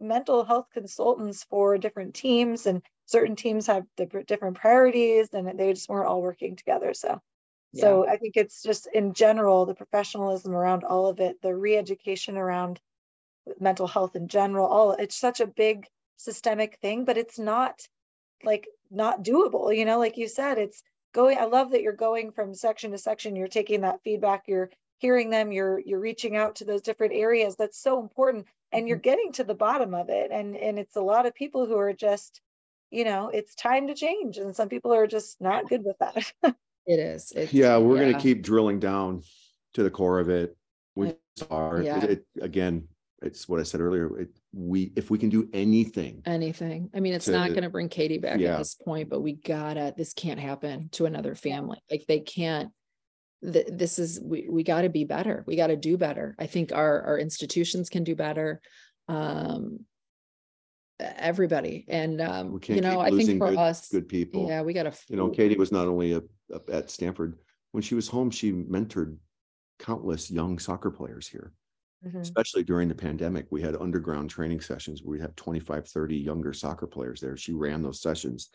[0.00, 5.72] mental health consultants for different teams and certain teams have different different priorities and they
[5.72, 6.94] just weren't all working together.
[6.94, 7.20] So
[7.74, 12.36] so I think it's just in general, the professionalism around all of it, the re-education
[12.36, 12.80] around
[13.60, 15.86] mental health in general, all it's such a big
[16.16, 17.86] systemic thing, but it's not
[18.44, 20.82] like not doable, you know, like you said, it's
[21.12, 23.36] going, I love that you're going from section to section.
[23.36, 27.56] You're taking that feedback, you're hearing them, you're you're reaching out to those different areas.
[27.56, 28.46] That's so important.
[28.72, 29.02] And you're mm-hmm.
[29.02, 30.30] getting to the bottom of it.
[30.30, 32.40] And and it's a lot of people who are just,
[32.90, 34.38] you know, it's time to change.
[34.38, 36.32] And some people are just not good with that.
[36.86, 37.32] it is.
[37.34, 38.12] It's, yeah, we're yeah.
[38.12, 39.22] gonna keep drilling down
[39.74, 40.56] to the core of it.
[40.94, 41.14] We
[41.50, 42.04] are yeah.
[42.04, 42.88] it, it, again,
[43.26, 44.20] it's what I said earlier.
[44.20, 46.90] It, we if we can do anything, anything.
[46.94, 48.54] I mean, it's to, not going to bring Katie back yeah.
[48.54, 49.92] at this point, but we gotta.
[49.96, 51.78] This can't happen to another family.
[51.90, 52.70] Like they can't.
[53.42, 55.44] Th- this is we we got to be better.
[55.46, 56.34] We got to do better.
[56.38, 58.60] I think our our institutions can do better.
[59.08, 59.80] Um,
[60.98, 64.84] everybody and um you know i think for good, us good people yeah we got
[64.84, 67.36] to you know katie was not only a, a, at stanford
[67.72, 69.14] when she was home she mentored
[69.78, 71.52] countless young soccer players here
[72.06, 72.18] mm-hmm.
[72.18, 73.46] especially during the pandemic.
[73.50, 77.36] We had underground training sessions where we had 25, 30 younger soccer players there.
[77.36, 78.50] She ran those sessions.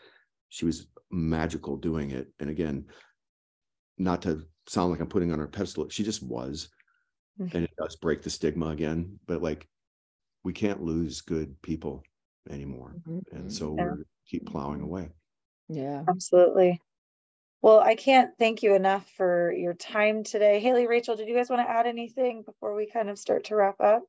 [0.48, 2.28] She was magical doing it.
[2.40, 2.86] And again,
[3.98, 6.68] not to sound like I'm putting on her pedestal, she just was.
[7.40, 7.56] Mm-hmm.
[7.56, 9.18] And it does break the stigma again.
[9.26, 9.68] But like,
[10.44, 12.02] we can't lose good people
[12.50, 12.96] anymore.
[13.08, 13.36] Mm-hmm.
[13.36, 13.84] And so yeah.
[13.84, 15.10] we're keep plowing away.
[15.68, 16.04] Yeah.
[16.08, 16.80] Absolutely.
[17.62, 20.60] Well, I can't thank you enough for your time today.
[20.60, 23.56] Haley, Rachel, did you guys want to add anything before we kind of start to
[23.56, 24.02] wrap up?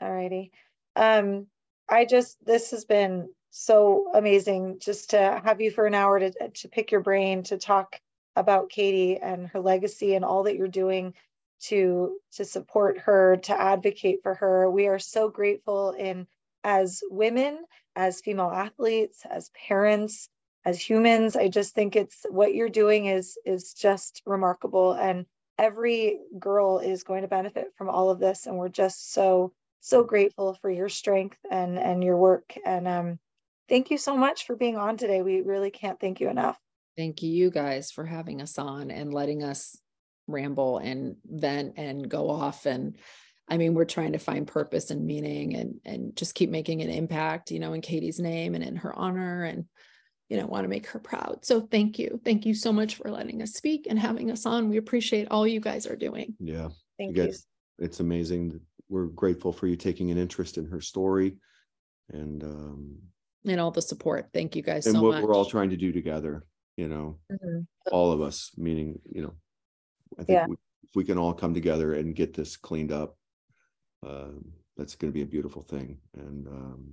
[0.00, 0.52] All righty.
[0.96, 1.48] Um,
[1.88, 6.32] I just, this has been so amazing just to have you for an hour to,
[6.48, 8.00] to pick your brain, to talk
[8.36, 11.14] about Katie and her legacy and all that you're doing
[11.62, 14.70] to to support her, to advocate for her.
[14.70, 16.26] We are so grateful in
[16.64, 17.58] as women,
[17.96, 20.28] as female athletes, as parents,
[20.64, 24.92] as humans i just think it's what you're doing is is just remarkable.
[24.92, 25.26] And
[25.58, 28.46] every girl is going to benefit from all of this.
[28.46, 32.56] And we're just so so grateful for your strength and and your work.
[32.64, 33.18] And um
[33.68, 35.22] thank you so much for being on today.
[35.22, 36.58] We really can't thank you enough.
[36.96, 39.78] Thank you guys for having us on and letting us
[40.26, 42.66] ramble and vent and go off.
[42.66, 42.96] And
[43.48, 46.90] I mean, we're trying to find purpose and meaning and and just keep making an
[46.90, 49.44] impact, you know, in Katie's name and in her honor.
[49.44, 49.66] And
[50.32, 53.10] you know want to make her proud so thank you thank you so much for
[53.10, 56.68] letting us speak and having us on we appreciate all you guys are doing yeah
[56.98, 57.46] thank you, guys,
[57.78, 57.84] you.
[57.84, 58.58] it's amazing
[58.88, 61.36] we're grateful for you taking an interest in her story
[62.14, 62.96] and um
[63.44, 65.22] and all the support thank you guys and so what much.
[65.22, 66.46] we're all trying to do together
[66.78, 67.60] you know mm-hmm.
[67.92, 69.34] all of us meaning you know
[70.18, 70.46] i think yeah.
[70.46, 73.18] we, if we can all come together and get this cleaned up
[74.06, 74.42] um,
[74.78, 76.90] that's going to be a beautiful thing and um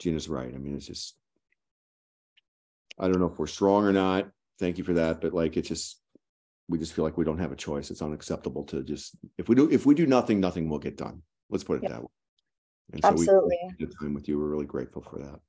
[0.00, 1.14] gina's right i mean it's just
[2.98, 4.28] I don't know if we're strong or not.
[4.58, 5.20] Thank you for that.
[5.20, 6.00] But like, it's just,
[6.68, 7.90] we just feel like we don't have a choice.
[7.90, 11.22] It's unacceptable to just, if we do, if we do nothing, nothing will get done.
[11.50, 12.08] Let's put it that way.
[12.92, 13.58] And so Absolutely.
[13.78, 14.38] we time with you.
[14.38, 15.40] We're really grateful for that.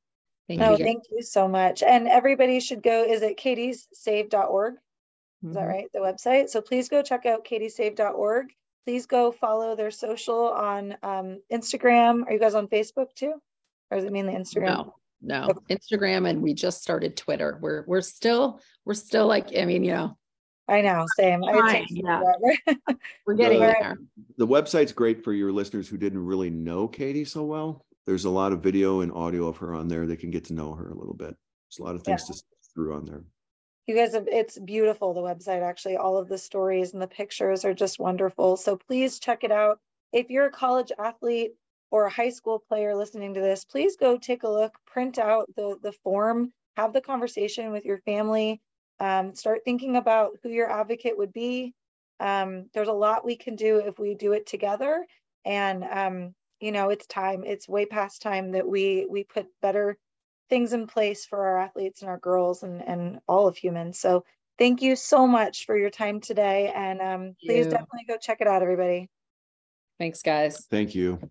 [0.48, 0.84] Thank no, you.
[0.84, 1.84] thank you so much.
[1.84, 4.74] And everybody should go, is it katiessave.org?
[4.76, 5.68] Is that mm-hmm.
[5.68, 5.86] right?
[5.94, 6.50] The website.
[6.50, 8.48] So please go check out katiessave.org.
[8.86, 12.26] Please go follow their social on um, Instagram.
[12.26, 13.34] Are you guys on Facebook too?
[13.92, 14.78] Or is it mainly Instagram?
[14.78, 14.96] No
[15.26, 17.58] no instagram and we just started twitter.
[17.62, 20.18] We're we're still we're still like i mean you know.
[20.68, 21.42] I know same.
[21.42, 22.24] Fine, yeah.
[23.28, 23.98] we're getting the, there.
[24.38, 27.86] The website's great for your listeners who didn't really know katie so well.
[28.08, 30.08] There's a lot of video and audio of her on there.
[30.08, 31.36] They can get to know her a little bit.
[31.70, 32.34] There's a lot of things yeah.
[32.34, 32.42] to
[32.74, 33.24] through on there.
[33.88, 35.98] You guys have it's beautiful the website actually.
[35.98, 38.58] All of the stories and the pictures are just wonderful.
[38.58, 39.80] So please check it out.
[40.12, 41.52] If you're a college athlete
[41.96, 45.48] or a high school player listening to this, please go take a look, print out
[45.56, 48.60] the, the form, have the conversation with your family,
[49.00, 51.74] um, start thinking about who your advocate would be.
[52.20, 55.06] Um, there's a lot we can do if we do it together.
[55.46, 59.98] And, um, you know, it's time, it's way past time that we, we put better
[60.50, 63.98] things in place for our athletes and our girls and, and all of humans.
[64.02, 64.26] So
[64.60, 66.74] thank you so much for your time today.
[66.76, 69.08] And um, please definitely go check it out, everybody.
[69.98, 70.68] Thanks, guys.
[70.70, 71.22] Thank you.